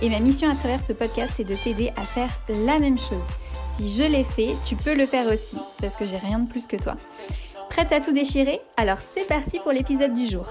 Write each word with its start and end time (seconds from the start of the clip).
Et 0.00 0.10
ma 0.10 0.20
mission 0.20 0.48
à 0.48 0.54
travers 0.54 0.80
ce 0.80 0.92
podcast, 0.92 1.32
c'est 1.36 1.44
de 1.44 1.54
t'aider 1.54 1.92
à 1.96 2.02
faire 2.02 2.30
la 2.48 2.78
même 2.78 2.98
chose. 2.98 3.26
Si 3.74 3.92
je 3.92 4.04
l'ai 4.04 4.24
fait, 4.24 4.54
tu 4.64 4.76
peux 4.76 4.94
le 4.94 5.06
faire 5.06 5.26
aussi, 5.26 5.56
parce 5.80 5.96
que 5.96 6.06
j'ai 6.06 6.18
rien 6.18 6.38
de 6.38 6.48
plus 6.48 6.66
que 6.66 6.76
toi. 6.76 6.94
Prête 7.68 7.92
à 7.92 8.00
tout 8.00 8.12
déchirer? 8.12 8.60
Alors 8.76 8.98
c'est 8.98 9.26
parti 9.26 9.58
pour 9.58 9.72
l'épisode 9.72 10.14
du 10.14 10.26
jour. 10.26 10.46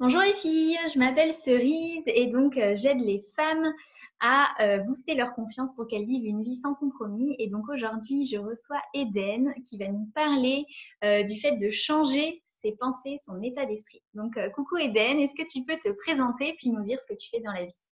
Bonjour 0.00 0.20
les 0.20 0.32
filles, 0.32 0.78
je 0.94 0.96
m'appelle 0.96 1.34
Cerise 1.34 2.04
et 2.06 2.28
donc 2.28 2.56
euh, 2.56 2.76
j'aide 2.76 3.00
les 3.00 3.20
femmes 3.34 3.74
à 4.20 4.46
euh, 4.60 4.78
booster 4.78 5.14
leur 5.14 5.34
confiance 5.34 5.74
pour 5.74 5.88
qu'elles 5.88 6.04
vivent 6.04 6.24
une 6.24 6.44
vie 6.44 6.54
sans 6.54 6.76
compromis. 6.76 7.34
Et 7.40 7.48
donc 7.48 7.68
aujourd'hui, 7.68 8.24
je 8.24 8.38
reçois 8.38 8.80
Eden 8.94 9.52
qui 9.68 9.76
va 9.76 9.88
nous 9.88 10.08
parler 10.14 10.66
euh, 11.02 11.24
du 11.24 11.40
fait 11.40 11.56
de 11.56 11.68
changer 11.70 12.40
ses 12.44 12.76
pensées, 12.76 13.18
son 13.20 13.42
état 13.42 13.66
d'esprit. 13.66 14.00
Donc, 14.14 14.38
coucou 14.54 14.76
Eden, 14.76 15.18
est-ce 15.18 15.34
que 15.34 15.48
tu 15.50 15.64
peux 15.64 15.76
te 15.80 15.90
présenter 15.90 16.54
puis 16.58 16.70
nous 16.70 16.84
dire 16.84 17.00
ce 17.00 17.12
que 17.12 17.18
tu 17.18 17.30
fais 17.30 17.40
dans 17.40 17.52
la 17.52 17.64
vie? 17.64 17.88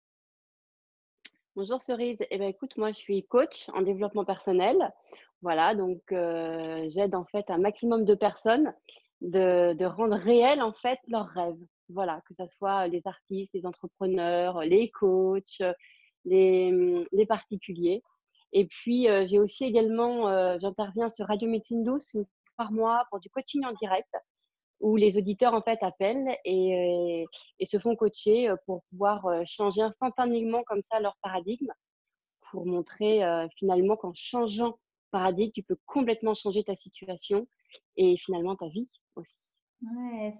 Bonjour 1.54 1.80
Cerise. 1.80 2.18
Eh 2.32 2.38
ben, 2.38 2.48
écoute, 2.48 2.76
moi 2.76 2.90
je 2.90 2.98
suis 2.98 3.24
coach 3.28 3.68
en 3.74 3.82
développement 3.82 4.24
personnel. 4.24 4.92
Voilà, 5.40 5.76
donc 5.76 6.00
j'aide 6.08 7.14
en 7.14 7.24
fait 7.26 7.48
un 7.48 7.58
maximum 7.58 8.04
de 8.04 8.16
personnes 8.16 8.74
de, 9.20 9.72
de, 9.74 9.84
rendre 9.84 10.16
réel 10.16 10.62
en 10.62 10.72
fait 10.72 10.98
leurs 11.06 11.28
rêves. 11.28 11.64
Voilà, 11.92 12.20
que 12.26 12.34
ce 12.34 12.46
soit 12.46 12.88
les 12.88 13.02
artistes, 13.06 13.52
les 13.54 13.66
entrepreneurs, 13.66 14.60
les 14.62 14.90
coachs, 14.90 15.62
les, 16.24 17.06
les 17.12 17.26
particuliers. 17.26 18.02
Et 18.52 18.66
puis 18.66 19.08
euh, 19.08 19.26
j'ai 19.26 19.38
aussi 19.38 19.64
également, 19.64 20.58
j'interviens 20.58 21.08
sur 21.08 21.26
Radio 21.26 21.48
Médecine 21.48 21.84
Douce 21.84 22.14
une 22.14 22.24
fois 22.24 22.32
par 22.56 22.72
mois 22.72 23.06
pour 23.10 23.20
du 23.20 23.30
coaching 23.30 23.64
en 23.64 23.72
direct 23.72 24.12
où 24.82 24.96
les 24.96 25.16
auditeurs 25.16 25.54
en 25.54 25.62
fait 25.62 25.78
appellent 25.82 26.36
et, 26.44 27.24
se 27.64 27.78
font 27.78 27.96
coacher 27.96 28.50
euh, 28.50 28.56
pour 28.66 28.82
pouvoir 28.90 29.24
euh, 29.26 29.42
changer 29.46 29.80
instantanément 29.80 30.62
comme 30.64 30.82
ça 30.82 31.00
leur 31.00 31.16
paradigme, 31.22 31.72
pour 32.50 32.66
montrer 32.66 33.24
euh, 33.24 33.46
finalement 33.56 33.96
qu'en 33.96 34.12
changeant 34.12 34.78
paradigme, 35.12 35.52
tu 35.52 35.62
peux 35.62 35.78
complètement 35.86 36.34
changer 36.34 36.64
ta 36.64 36.74
situation 36.74 37.46
et 37.96 38.16
finalement 38.16 38.56
ta 38.56 38.66
vie 38.68 38.88
aussi. 39.14 39.36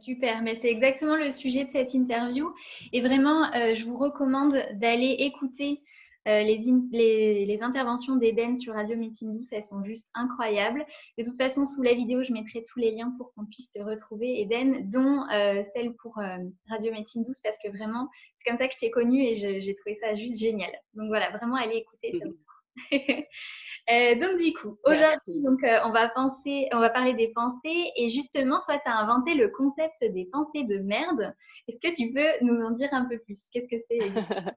Super, 0.00 0.42
mais 0.42 0.54
c'est 0.54 0.70
exactement 0.70 1.16
le 1.16 1.30
sujet 1.30 1.64
de 1.64 1.70
cette 1.70 1.94
interview. 1.94 2.52
Et 2.92 3.00
vraiment, 3.00 3.50
je 3.52 3.84
vous 3.84 3.96
recommande 3.96 4.54
d'aller 4.74 5.16
écouter 5.18 5.82
euh, 6.28 6.42
les, 6.42 7.58
interventions 7.62 8.16
d'Eden 8.16 8.56
sur 8.56 8.74
Radio 8.74 8.96
Médecine 8.96 9.36
Douce, 9.36 9.52
elles 9.52 9.62
sont 9.62 9.82
juste 9.82 10.10
incroyables. 10.14 10.84
De 11.18 11.24
toute 11.24 11.36
façon, 11.36 11.66
sous 11.66 11.82
la 11.82 11.94
vidéo, 11.94 12.22
je 12.22 12.32
mettrai 12.32 12.62
tous 12.62 12.78
les 12.78 12.92
liens 12.92 13.12
pour 13.18 13.32
qu'on 13.34 13.44
puisse 13.44 13.70
te 13.70 13.80
retrouver, 13.80 14.40
Eden, 14.40 14.88
dont 14.88 15.26
euh, 15.32 15.62
celle 15.74 15.94
pour 15.94 16.18
euh, 16.18 16.38
Radio 16.68 16.92
Médecine 16.92 17.22
Douce, 17.24 17.40
parce 17.42 17.58
que 17.58 17.68
vraiment, 17.70 18.08
c'est 18.38 18.48
comme 18.48 18.58
ça 18.58 18.68
que 18.68 18.74
je 18.74 18.78
t'ai 18.78 18.90
connue 18.90 19.24
et 19.24 19.34
j'ai 19.34 19.74
trouvé 19.74 19.96
ça 19.96 20.14
juste 20.14 20.38
génial. 20.38 20.70
Donc 20.94 21.08
voilà, 21.08 21.30
vraiment, 21.30 21.56
allez 21.56 21.76
écouter. 21.76 22.12
Ça 22.18 22.24
donc 24.20 24.40
du 24.40 24.52
coup, 24.54 24.78
aujourd'hui, 24.84 25.42
donc 25.44 25.60
on 25.84 25.92
va 25.92 26.08
penser, 26.08 26.68
on 26.72 26.80
va 26.80 26.90
parler 26.90 27.14
des 27.14 27.28
pensées 27.28 27.90
et 27.96 28.08
justement, 28.08 28.60
toi, 28.64 28.78
tu 28.78 28.90
as 28.90 28.96
inventé 28.96 29.34
le 29.34 29.48
concept 29.48 30.02
des 30.02 30.26
pensées 30.32 30.64
de 30.64 30.78
merde. 30.78 31.34
Est-ce 31.68 31.78
que 31.78 31.94
tu 31.94 32.12
peux 32.12 32.44
nous 32.44 32.62
en 32.62 32.70
dire 32.70 32.88
un 32.92 33.06
peu 33.06 33.18
plus? 33.18 33.40
Qu'est-ce 33.52 33.68
que 33.68 33.82
c'est 33.88 33.98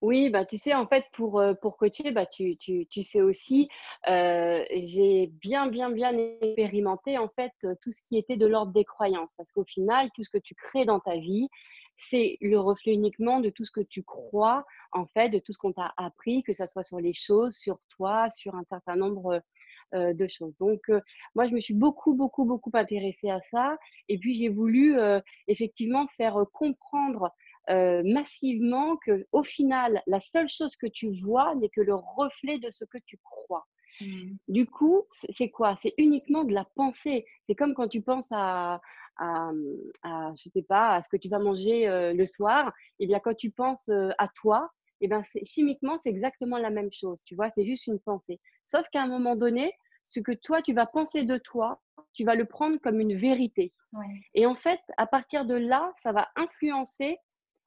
Oui, 0.00 0.28
bah, 0.28 0.44
tu 0.44 0.58
sais, 0.58 0.74
en 0.74 0.86
fait, 0.86 1.04
pour, 1.12 1.42
pour 1.62 1.78
coacher, 1.78 2.10
bah, 2.10 2.26
tu, 2.26 2.58
tu, 2.58 2.86
tu 2.88 3.02
sais 3.02 3.22
aussi, 3.22 3.68
j'ai 4.06 5.30
bien, 5.32 5.66
bien, 5.66 5.90
bien 5.90 6.16
expérimenté, 6.42 7.16
en 7.16 7.28
fait, 7.28 7.52
tout 7.80 7.90
ce 7.90 8.02
qui 8.02 8.18
était 8.18 8.36
de 8.36 8.46
l'ordre 8.46 8.72
des 8.72 8.84
croyances. 8.84 9.32
Parce 9.36 9.50
qu'au 9.50 9.64
final, 9.64 10.10
tout 10.14 10.22
ce 10.22 10.30
que 10.30 10.38
tu 10.38 10.54
crées 10.54 10.84
dans 10.84 11.00
ta 11.00 11.16
vie, 11.16 11.48
c'est 11.96 12.38
le 12.40 12.58
reflet 12.58 12.92
uniquement 12.92 13.40
de 13.40 13.50
tout 13.50 13.64
ce 13.64 13.70
que 13.70 13.80
tu 13.80 14.02
crois, 14.02 14.64
en 14.92 15.06
fait, 15.06 15.28
de 15.30 15.38
tout 15.38 15.52
ce 15.52 15.58
qu'on 15.58 15.72
t'a 15.72 15.92
appris, 15.96 16.42
que 16.42 16.54
ce 16.54 16.66
soit 16.66 16.84
sur 16.84 17.00
les 17.00 17.14
choses, 17.14 17.56
sur 17.56 17.78
toi, 17.88 18.28
sur 18.30 18.54
un 18.54 18.64
certain 18.64 18.96
nombre 18.96 19.42
de 19.92 20.26
choses. 20.26 20.56
Donc, 20.56 20.80
moi, 21.36 21.46
je 21.46 21.54
me 21.54 21.60
suis 21.60 21.74
beaucoup, 21.74 22.14
beaucoup, 22.14 22.44
beaucoup 22.44 22.70
intéressée 22.74 23.30
à 23.30 23.38
ça. 23.52 23.76
Et 24.08 24.18
puis, 24.18 24.34
j'ai 24.34 24.48
voulu 24.48 24.96
effectivement 25.46 26.08
faire 26.16 26.36
comprendre 26.52 27.32
euh, 27.70 28.02
massivement 28.04 28.98
que 28.98 29.26
au 29.32 29.42
final, 29.42 30.02
la 30.06 30.20
seule 30.20 30.48
chose 30.48 30.76
que 30.76 30.86
tu 30.86 31.10
vois 31.22 31.54
n'est 31.54 31.70
que 31.70 31.80
le 31.80 31.94
reflet 31.94 32.58
de 32.58 32.70
ce 32.70 32.84
que 32.84 32.98
tu 33.06 33.18
crois. 33.24 33.66
Mmh. 34.00 34.36
Du 34.48 34.66
coup, 34.66 35.04
c'est 35.10 35.48
quoi? 35.48 35.74
C'est 35.76 35.94
uniquement 35.96 36.44
de 36.44 36.52
la 36.52 36.66
pensée. 36.74 37.24
C'est 37.46 37.54
comme 37.54 37.72
quand 37.72 37.88
tu 37.88 38.02
penses 38.02 38.28
à, 38.32 38.82
à, 39.16 39.50
à, 40.02 40.32
je 40.36 40.50
sais 40.50 40.62
pas, 40.62 40.96
à 40.96 41.02
ce 41.02 41.08
que 41.08 41.16
tu 41.16 41.28
vas 41.28 41.38
manger 41.38 41.88
euh, 41.88 42.12
le 42.12 42.26
soir. 42.26 42.68
Et 42.98 43.04
eh 43.04 43.06
bien, 43.06 43.20
quand 43.20 43.36
tu 43.36 43.50
penses 43.50 43.88
euh, 43.88 44.10
à 44.18 44.28
toi, 44.28 44.70
et 45.00 45.06
eh 45.06 45.08
bien, 45.08 45.22
chimiquement, 45.42 45.98
c'est 45.98 46.08
exactement 46.08 46.56
la 46.56 46.70
même 46.70 46.90
chose. 46.90 47.22
Tu 47.24 47.34
vois, 47.34 47.50
c'est 47.50 47.66
juste 47.66 47.86
une 47.88 47.98
pensée. 47.98 48.40
Sauf 48.64 48.88
qu'à 48.90 49.02
un 49.02 49.06
moment 49.06 49.36
donné, 49.36 49.72
ce 50.04 50.20
que 50.20 50.32
toi, 50.32 50.62
tu 50.62 50.72
vas 50.72 50.86
penser 50.86 51.24
de 51.24 51.36
toi, 51.36 51.80
tu 52.12 52.24
vas 52.24 52.34
le 52.34 52.44
prendre 52.44 52.78
comme 52.78 53.00
une 53.00 53.16
vérité. 53.16 53.72
Et 54.34 54.46
en 54.46 54.54
fait, 54.54 54.80
à 54.96 55.06
partir 55.06 55.44
de 55.44 55.54
là, 55.54 55.92
ça 56.02 56.12
va 56.12 56.28
influencer 56.36 57.18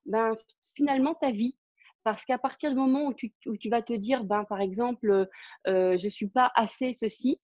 ben, 0.06 0.36
finalement 0.76 1.16
ta 1.16 1.32
vie. 1.32 1.58
Parce 2.04 2.26
qu'à 2.26 2.38
partir 2.38 2.70
du 2.70 2.78
moment 2.78 3.08
où 3.08 3.14
tu, 3.14 3.34
où 3.46 3.58
tu, 3.58 3.70
vas 3.70 3.82
te 3.82 3.94
dire, 3.94 4.24
ben, 4.24 4.46
par 4.46 4.62
exemple, 4.62 5.28
euh, 5.68 5.98
je 5.98 6.06
ne 6.06 6.10
suis 6.10 6.30
pas 6.30 6.52
assez 6.56 6.94
ceci, 6.94 7.40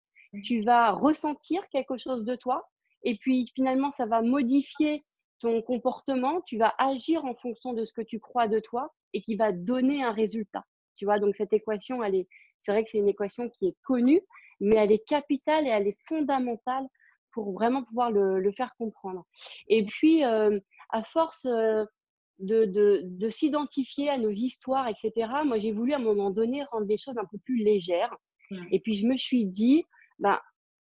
tu 0.43 0.61
vas 0.61 0.91
ressentir 0.91 1.67
quelque 1.69 1.97
chose 1.97 2.25
de 2.25 2.35
toi. 2.35 2.69
Et 3.03 3.17
puis 3.17 3.47
finalement, 3.55 3.91
ça 3.97 4.05
va 4.05 4.21
modifier 4.21 5.03
ton 5.39 5.61
comportement. 5.61 6.41
Tu 6.41 6.57
vas 6.57 6.73
agir 6.77 7.25
en 7.25 7.35
fonction 7.35 7.73
de 7.73 7.85
ce 7.85 7.93
que 7.93 8.01
tu 8.01 8.19
crois 8.19 8.47
de 8.47 8.59
toi 8.59 8.93
et 9.13 9.21
qui 9.21 9.35
va 9.35 9.51
donner 9.51 10.03
un 10.03 10.11
résultat. 10.11 10.63
Tu 10.95 11.05
vois, 11.05 11.19
donc 11.19 11.35
cette 11.35 11.53
équation, 11.53 12.03
elle 12.03 12.15
est, 12.15 12.27
c'est 12.61 12.71
vrai 12.71 12.83
que 12.83 12.91
c'est 12.91 12.99
une 12.99 13.09
équation 13.09 13.49
qui 13.49 13.67
est 13.67 13.75
connue, 13.83 14.21
mais 14.59 14.75
elle 14.75 14.91
est 14.91 15.05
capitale 15.05 15.65
et 15.65 15.69
elle 15.69 15.87
est 15.87 15.97
fondamentale 16.07 16.85
pour 17.31 17.53
vraiment 17.53 17.83
pouvoir 17.83 18.11
le, 18.11 18.39
le 18.39 18.51
faire 18.51 18.73
comprendre. 18.77 19.25
Et 19.67 19.85
puis, 19.85 20.23
euh, 20.23 20.59
à 20.89 21.03
force 21.03 21.45
euh, 21.45 21.85
de, 22.39 22.65
de, 22.65 23.01
de 23.03 23.29
s'identifier 23.29 24.09
à 24.09 24.17
nos 24.17 24.31
histoires, 24.31 24.87
etc., 24.87 25.29
moi, 25.45 25.57
j'ai 25.57 25.71
voulu 25.71 25.93
à 25.93 25.97
un 25.97 25.99
moment 25.99 26.29
donné 26.29 26.63
rendre 26.65 26.87
les 26.87 26.97
choses 26.97 27.17
un 27.17 27.25
peu 27.25 27.37
plus 27.39 27.57
légères. 27.57 28.15
Mmh. 28.51 28.63
Et 28.71 28.79
puis, 28.79 28.93
je 28.93 29.07
me 29.07 29.15
suis 29.15 29.45
dit, 29.45 29.85
ben, 30.19 30.39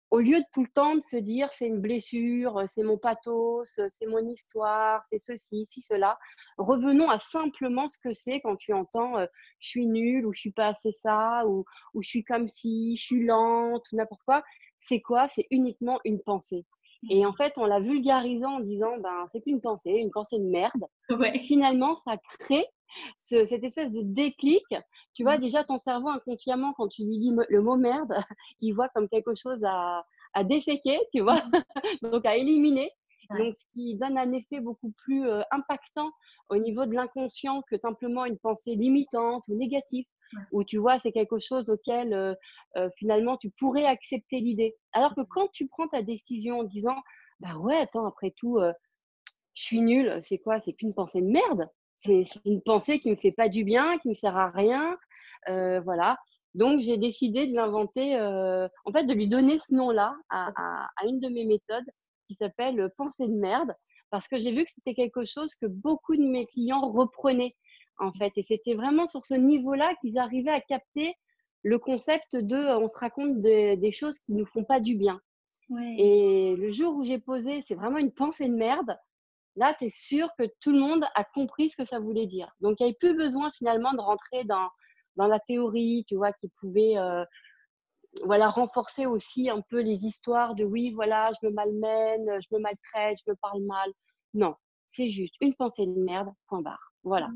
au 0.09 0.19
lieu 0.19 0.39
de 0.39 0.45
tout 0.53 0.63
le 0.63 0.69
temps 0.69 0.95
de 0.95 1.01
se 1.01 1.17
dire 1.17 1.49
c'est 1.53 1.67
une 1.67 1.81
blessure, 1.81 2.63
c'est 2.67 2.83
mon 2.83 2.97
pathos, 2.97 3.79
c'est 3.89 4.05
mon 4.05 4.25
histoire, 4.27 5.03
c'est 5.07 5.19
ceci, 5.19 5.65
si 5.65 5.81
cela, 5.81 6.17
revenons 6.57 7.09
à 7.09 7.19
simplement 7.19 7.87
ce 7.87 7.97
que 7.97 8.13
c'est 8.13 8.41
quand 8.41 8.55
tu 8.55 8.73
entends 8.73 9.17
euh, 9.17 9.25
je 9.59 9.69
suis 9.69 9.85
nulle 9.85 10.25
ou 10.25 10.33
je 10.33 10.39
suis 10.39 10.51
pas 10.51 10.67
assez 10.67 10.91
ça 10.91 11.45
ou, 11.47 11.65
ou 11.93 12.01
je 12.01 12.07
suis 12.07 12.23
comme 12.23 12.47
si, 12.47 12.95
je 12.95 13.03
suis 13.03 13.25
lente 13.25 13.85
ou 13.91 13.97
n'importe 13.97 14.23
quoi. 14.23 14.43
C'est 14.79 15.01
quoi? 15.01 15.27
C'est 15.29 15.47
uniquement 15.51 15.99
une 16.05 16.21
pensée. 16.21 16.65
Et 17.09 17.25
en 17.25 17.33
fait, 17.33 17.57
en 17.57 17.65
la 17.65 17.79
vulgarisant 17.79 18.55
en 18.55 18.59
disant, 18.59 18.97
ben, 18.97 19.27
c'est 19.31 19.41
qu'une 19.41 19.61
pensée, 19.61 19.91
une 19.91 20.11
pensée 20.11 20.39
de 20.39 20.45
merde. 20.45 20.85
Finalement, 21.45 21.99
ça 22.05 22.17
crée 22.39 22.65
ce, 23.17 23.45
cette 23.45 23.63
espèce 23.63 23.91
de 23.91 24.01
déclic. 24.01 24.65
Tu 25.13 25.23
vois, 25.23 25.37
mmh. 25.37 25.41
déjà, 25.41 25.63
ton 25.63 25.77
cerveau 25.77 26.09
inconsciemment, 26.09 26.73
quand 26.73 26.87
tu 26.87 27.03
lui 27.03 27.19
dis 27.19 27.31
le 27.49 27.61
mot 27.61 27.75
merde, 27.75 28.13
il 28.61 28.73
voit 28.73 28.89
comme 28.89 29.09
quelque 29.09 29.35
chose 29.35 29.63
à, 29.63 30.03
à 30.33 30.43
déféquer, 30.43 30.99
tu 31.13 31.21
vois, 31.21 31.41
mmh. 31.41 31.63
donc 32.11 32.25
à 32.25 32.35
éliminer. 32.35 32.91
Donc, 33.29 33.55
ce 33.55 33.63
qui 33.73 33.95
donne 33.97 34.17
un 34.17 34.31
effet 34.31 34.59
beaucoup 34.59 34.91
plus 34.91 35.27
euh, 35.27 35.41
impactant 35.51 36.11
au 36.49 36.57
niveau 36.57 36.85
de 36.85 36.93
l'inconscient 36.93 37.61
que 37.69 37.77
simplement 37.77 38.25
une 38.25 38.37
pensée 38.37 38.75
limitante 38.75 39.43
ou 39.49 39.55
négative 39.55 40.05
où 40.51 40.63
tu 40.65 40.77
vois, 40.77 40.99
c'est 40.99 41.13
quelque 41.13 41.39
chose 41.39 41.69
auquel 41.69 42.13
euh, 42.13 42.33
euh, 42.75 42.89
finalement 42.97 43.37
tu 43.37 43.49
pourrais 43.49 43.85
accepter 43.85 44.39
l'idée. 44.39 44.75
Alors 44.91 45.15
que 45.15 45.21
quand 45.21 45.47
tu 45.53 45.67
prends 45.67 45.87
ta 45.87 46.01
décision 46.01 46.59
en 46.59 46.63
disant, 46.63 46.95
bah 47.39 47.55
ouais, 47.57 47.77
attends, 47.77 48.05
après 48.05 48.31
tout, 48.31 48.59
je 49.53 49.63
suis 49.63 49.81
nulle, 49.81 50.19
c'est 50.21 50.37
quoi? 50.37 50.59
C'est 50.59 50.73
qu'une 50.73 50.93
pensée 50.93 51.21
de 51.21 51.27
merde? 51.27 51.69
C'est 51.99 52.23
une 52.45 52.61
pensée 52.61 52.99
qui 52.99 53.09
me 53.09 53.15
fait 53.15 53.31
pas 53.31 53.49
du 53.49 53.63
bien, 53.63 53.97
qui 53.99 54.09
me 54.09 54.13
sert 54.13 54.37
à 54.37 54.49
rien. 54.49 54.97
voilà. 55.47 56.17
Donc 56.53 56.79
j'ai 56.79 56.97
décidé 56.97 57.47
de 57.47 57.55
l'inventer, 57.55 58.15
en 58.19 58.91
fait, 58.91 59.05
de 59.05 59.13
lui 59.13 59.27
donner 59.27 59.59
ce 59.59 59.75
nom-là 59.75 60.15
à, 60.29 60.51
à, 60.55 61.05
une 61.05 61.19
de 61.19 61.29
mes 61.29 61.45
méthodes 61.45 61.85
qui 62.27 62.35
s'appelle 62.35 62.91
pensée 62.97 63.27
de 63.27 63.33
merde 63.33 63.73
parce 64.09 64.27
que 64.27 64.39
j'ai 64.39 64.51
vu 64.51 64.63
que 64.63 64.71
c'était 64.71 64.93
quelque 64.93 65.25
chose 65.25 65.53
que 65.55 65.65
beaucoup 65.65 66.15
de 66.15 66.23
mes 66.23 66.45
clients 66.45 66.89
reprenaient 66.89 67.55
en 67.99 68.11
fait. 68.13 68.31
Et 68.35 68.43
c'était 68.43 68.75
vraiment 68.75 69.07
sur 69.07 69.25
ce 69.25 69.33
niveau-là 69.33 69.93
qu'ils 70.01 70.17
arrivaient 70.17 70.51
à 70.51 70.61
capter 70.61 71.15
le 71.63 71.79
concept 71.79 72.35
de 72.35 72.77
on 72.77 72.87
se 72.87 72.97
raconte 72.97 73.41
des 73.41 73.91
choses 73.91 74.19
qui 74.19 74.33
nous 74.33 74.45
font 74.45 74.63
pas 74.63 74.79
du 74.79 74.95
bien. 74.95 75.19
Et 75.97 76.55
le 76.57 76.71
jour 76.71 76.95
où 76.95 77.03
j'ai 77.03 77.19
posé, 77.19 77.61
c'est 77.61 77.75
vraiment 77.75 77.97
une 77.97 78.13
pensée 78.13 78.47
de 78.47 78.55
merde, 78.55 78.97
là, 79.57 79.75
tu 79.77 79.85
es 79.85 79.89
sûr 79.89 80.29
que 80.39 80.45
tout 80.61 80.71
le 80.71 80.79
monde 80.79 81.05
a 81.15 81.23
compris 81.23 81.69
ce 81.69 81.77
que 81.77 81.85
ça 81.85 81.99
voulait 81.99 82.27
dire. 82.27 82.49
Donc, 82.61 82.77
il 82.79 82.83
n'y 82.83 82.89
avait 82.89 82.97
plus 82.99 83.15
besoin 83.15 83.51
finalement 83.57 83.91
de 83.93 83.99
rentrer 83.99 84.45
dans, 84.45 84.69
dans 85.17 85.27
la 85.27 85.39
théorie, 85.39 86.05
tu 86.07 86.15
vois, 86.15 86.31
qui 86.31 86.49
pouvait 86.59 86.95
voilà, 88.23 88.49
renforcer 88.49 89.05
aussi 89.05 89.49
un 89.49 89.61
peu 89.69 89.81
les 89.81 90.05
histoires 90.05 90.55
de 90.55 90.63
oui, 90.63 90.91
voilà, 90.91 91.31
je 91.41 91.47
me 91.47 91.53
malmène, 91.53 92.39
je 92.41 92.55
me 92.55 92.59
maltraite, 92.59 93.17
je 93.25 93.31
me 93.31 93.35
parle 93.35 93.61
mal. 93.63 93.91
Non, 94.33 94.55
c'est 94.85 95.09
juste 95.09 95.35
une 95.41 95.53
pensée 95.53 95.85
de 95.85 96.03
merde, 96.03 96.29
point 96.47 96.61
barre. 96.61 96.93
Voilà. 97.03 97.29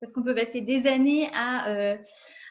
Parce 0.00 0.12
qu'on 0.12 0.22
peut 0.22 0.34
passer 0.34 0.60
des 0.60 0.86
années 0.86 1.28
à, 1.34 1.68
euh, 1.68 1.98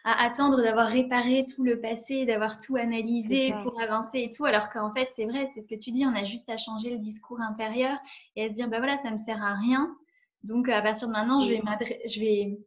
à 0.04 0.24
attendre 0.24 0.62
d'avoir 0.62 0.88
réparé 0.88 1.46
tout 1.46 1.63
le 1.63 1.80
passé, 1.80 2.25
d'avoir 2.25 2.57
tout 2.57 2.75
analysé 2.75 3.54
pour 3.63 3.80
avancer 3.81 4.19
et 4.19 4.30
tout, 4.30 4.46
alors 4.46 4.69
qu'en 4.69 4.94
fait, 4.94 5.10
c'est 5.16 5.25
vrai, 5.25 5.50
c'est 5.54 5.62
ce 5.62 5.68
que 5.68 5.75
tu 5.75 5.92
dis, 5.92 6.06
on 6.06 6.16
a 6.16 6.24
juste 6.24 6.50
à 6.50 6.57
changer 6.57 6.90
le 6.90 6.98
discours 6.98 7.42
intérieur 7.42 7.98
et 8.36 8.46
à 8.46 8.48
se 8.50 8.54
dire, 8.54 8.69
bah 8.69 8.78
voilà, 8.78 8.98
ça 8.98 9.10
ne 9.10 9.18
me 9.18 9.24
sert 9.24 9.44
à 9.44 9.56
rien. 9.56 9.96
Donc, 10.44 10.69
à 10.69 10.81
partir 10.81 11.07
de 11.07 11.13
maintenant, 11.13 11.42
je 11.42 11.50
vais, 11.50 11.62
je 12.07 12.19
vais 12.19 12.60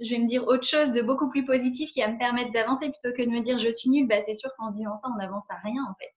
je 0.00 0.10
vais 0.14 0.20
me 0.20 0.26
dire 0.26 0.46
autre 0.46 0.66
chose 0.66 0.92
de 0.92 1.00
beaucoup 1.00 1.30
plus 1.30 1.44
positif 1.44 1.90
qui 1.90 2.00
va 2.00 2.08
me 2.08 2.18
permettre 2.18 2.52
d'avancer 2.52 2.90
plutôt 2.90 3.16
que 3.16 3.22
de 3.22 3.30
me 3.30 3.40
dire 3.40 3.58
je 3.58 3.70
suis 3.70 3.90
nulle. 3.90 4.06
Bah, 4.06 4.22
c'est 4.24 4.34
sûr 4.34 4.50
qu'en 4.58 4.70
disant 4.70 4.96
ça, 4.98 5.08
on 5.12 5.16
n'avance 5.16 5.48
à 5.48 5.56
rien 5.64 5.82
en 5.88 5.94
fait. 5.94 6.12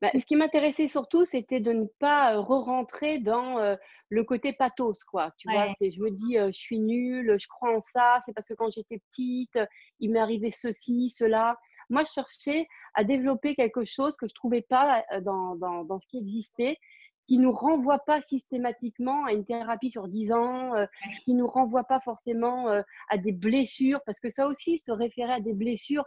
Bah, 0.00 0.10
ce 0.14 0.24
qui 0.24 0.36
m'intéressait 0.36 0.88
surtout, 0.88 1.24
c'était 1.24 1.60
de 1.60 1.72
ne 1.72 1.86
pas 1.98 2.36
re-rentrer 2.38 3.18
dans 3.18 3.76
le 4.08 4.24
côté 4.24 4.52
pathos, 4.52 5.04
quoi. 5.04 5.32
Tu 5.38 5.50
vois, 5.50 5.72
c'est 5.78 5.90
je 5.90 6.00
me 6.00 6.10
dis, 6.10 6.36
je 6.36 6.50
suis 6.52 6.78
nulle, 6.78 7.36
je 7.38 7.48
crois 7.48 7.76
en 7.76 7.80
ça, 7.80 8.18
c'est 8.24 8.32
parce 8.32 8.48
que 8.48 8.54
quand 8.54 8.70
j'étais 8.70 8.98
petite, 9.10 9.58
il 10.00 10.12
m'est 10.12 10.20
arrivé 10.20 10.50
ceci, 10.50 11.10
cela. 11.10 11.56
Moi, 11.90 12.04
je 12.04 12.12
cherchais 12.12 12.66
à 12.94 13.04
développer 13.04 13.54
quelque 13.54 13.84
chose 13.84 14.16
que 14.16 14.28
je 14.28 14.34
trouvais 14.34 14.62
pas 14.62 15.04
dans, 15.22 15.56
dans, 15.56 15.84
dans 15.84 15.98
ce 15.98 16.06
qui 16.06 16.18
existait 16.18 16.78
qui 17.26 17.38
nous 17.38 17.52
renvoie 17.52 18.00
pas 18.00 18.20
systématiquement 18.20 19.24
à 19.24 19.32
une 19.32 19.44
thérapie 19.44 19.90
sur 19.90 20.08
10 20.08 20.32
ans, 20.32 20.74
euh, 20.74 20.86
qui 21.24 21.34
nous 21.34 21.46
renvoie 21.46 21.84
pas 21.84 22.00
forcément 22.00 22.68
euh, 22.68 22.82
à 23.10 23.18
des 23.18 23.32
blessures, 23.32 24.00
parce 24.04 24.20
que 24.20 24.28
ça 24.28 24.46
aussi, 24.46 24.78
se 24.78 24.92
référer 24.92 25.32
à 25.32 25.40
des 25.40 25.52
blessures, 25.52 26.04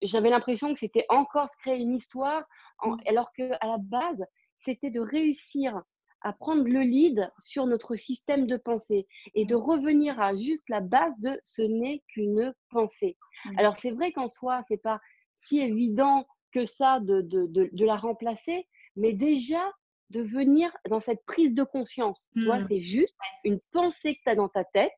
j'avais 0.00 0.30
l'impression 0.30 0.72
que 0.72 0.80
c'était 0.80 1.06
encore 1.08 1.48
se 1.48 1.56
créer 1.58 1.80
une 1.80 1.94
histoire, 1.94 2.44
en, 2.82 2.96
alors 3.06 3.32
que 3.32 3.52
à 3.60 3.66
la 3.66 3.78
base, 3.78 4.24
c'était 4.58 4.90
de 4.90 5.00
réussir 5.00 5.82
à 6.22 6.32
prendre 6.32 6.64
le 6.64 6.80
lead 6.80 7.30
sur 7.38 7.66
notre 7.66 7.96
système 7.96 8.46
de 8.46 8.56
pensée 8.56 9.06
et 9.34 9.44
de 9.44 9.54
revenir 9.54 10.20
à 10.20 10.36
juste 10.36 10.68
la 10.68 10.80
base 10.80 11.18
de 11.20 11.38
ce 11.42 11.62
n'est 11.62 12.02
qu'une 12.08 12.54
pensée. 12.70 13.16
Alors 13.56 13.78
c'est 13.78 13.90
vrai 13.90 14.12
qu'en 14.12 14.28
soi, 14.28 14.62
c'est 14.68 14.76
pas 14.76 15.00
si 15.38 15.58
évident 15.58 16.26
que 16.52 16.64
ça 16.64 17.00
de, 17.00 17.22
de, 17.22 17.46
de, 17.46 17.68
de 17.72 17.84
la 17.84 17.96
remplacer, 17.96 18.68
mais 18.94 19.12
déjà 19.12 19.72
de 20.10 20.20
venir 20.20 20.70
dans 20.88 21.00
cette 21.00 21.24
prise 21.24 21.54
de 21.54 21.64
conscience. 21.64 22.28
Mmh. 22.34 22.66
c'est 22.68 22.80
juste 22.80 23.14
une 23.44 23.58
pensée 23.72 24.14
que 24.14 24.20
tu 24.24 24.30
as 24.30 24.36
dans 24.36 24.48
ta 24.48 24.64
tête 24.64 24.92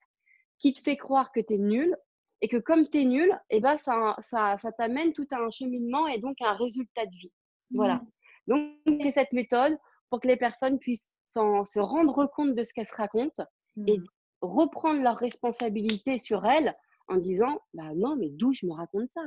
qui 0.58 0.74
te 0.74 0.80
fait 0.80 0.96
croire 0.96 1.30
que 1.32 1.40
tu 1.40 1.54
es 1.54 1.58
nul 1.58 1.96
et 2.40 2.48
que 2.48 2.56
comme 2.56 2.88
tu 2.88 3.00
es 3.00 3.04
nul, 3.04 3.32
eh 3.50 3.60
ben, 3.60 3.78
ça, 3.78 4.16
ça, 4.20 4.58
ça 4.58 4.72
t'amène 4.72 5.12
tout 5.12 5.26
à 5.30 5.38
un 5.38 5.50
cheminement 5.50 6.08
et 6.08 6.18
donc 6.18 6.36
à 6.40 6.50
un 6.50 6.56
résultat 6.56 7.06
de 7.06 7.16
vie. 7.16 7.32
Voilà. 7.74 8.02
Donc, 8.46 8.72
c'est 9.02 9.12
cette 9.12 9.32
méthode 9.32 9.76
pour 10.10 10.20
que 10.20 10.28
les 10.28 10.36
personnes 10.36 10.78
puissent 10.78 11.10
se 11.26 11.78
rendre 11.78 12.26
compte 12.26 12.54
de 12.54 12.64
ce 12.64 12.72
qu'elles 12.72 12.86
se 12.86 12.94
racontent 12.94 13.44
et 13.86 13.98
mmh. 13.98 14.04
reprendre 14.42 15.02
leur 15.02 15.16
responsabilité 15.16 16.18
sur 16.18 16.46
elles 16.46 16.74
en 17.08 17.16
disant 17.16 17.58
bah 17.74 17.92
non 17.94 18.16
mais 18.16 18.30
d'où 18.30 18.52
je 18.52 18.66
me 18.66 18.72
raconte 18.72 19.10
ça 19.10 19.22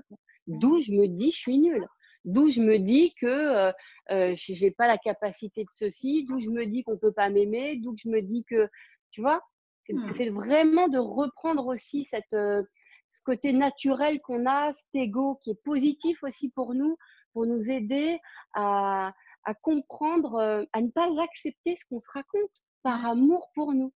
d'où 0.47 0.79
je 0.81 0.91
me 0.91 1.07
dis 1.07 1.31
je 1.31 1.37
suis 1.37 1.59
nulle? 1.59 1.87
D'où 2.25 2.49
je 2.49 2.61
me 2.61 2.77
dis 2.77 3.13
que 3.15 3.25
euh, 3.25 3.71
euh 4.11 4.35
je 4.35 4.65
n'ai 4.65 4.71
pas 4.71 4.87
la 4.87 4.97
capacité 4.97 5.63
de 5.63 5.69
ceci, 5.71 6.25
d'où 6.25 6.39
je 6.39 6.49
me 6.49 6.65
dis 6.65 6.83
qu'on 6.83 6.93
ne 6.93 6.97
peut 6.97 7.13
pas 7.13 7.29
m'aimer, 7.29 7.77
d'où 7.77 7.95
je 8.01 8.09
me 8.09 8.21
dis 8.21 8.43
que, 8.49 8.67
tu 9.11 9.21
vois, 9.21 9.41
c'est 10.11 10.29
mmh. 10.29 10.35
vraiment 10.35 10.87
de 10.89 10.97
reprendre 10.97 11.67
aussi 11.67 12.03
cette, 12.05 12.33
euh, 12.33 12.63
ce 13.11 13.21
côté 13.23 13.53
naturel 13.53 14.19
qu'on 14.21 14.45
a, 14.45 14.73
cet 14.73 14.95
ego 14.95 15.39
qui 15.43 15.51
est 15.51 15.63
positif 15.63 16.21
aussi 16.23 16.49
pour 16.49 16.73
nous, 16.73 16.97
pour 17.37 17.45
nous 17.45 17.69
aider 17.69 18.19
à, 18.55 19.13
à 19.43 19.53
comprendre, 19.53 20.37
euh, 20.37 20.65
à 20.73 20.81
ne 20.81 20.89
pas 20.89 21.07
accepter 21.21 21.75
ce 21.75 21.85
qu'on 21.85 21.99
se 21.99 22.09
raconte 22.11 22.65
par 22.81 23.05
amour 23.05 23.51
pour 23.53 23.75
nous, 23.75 23.93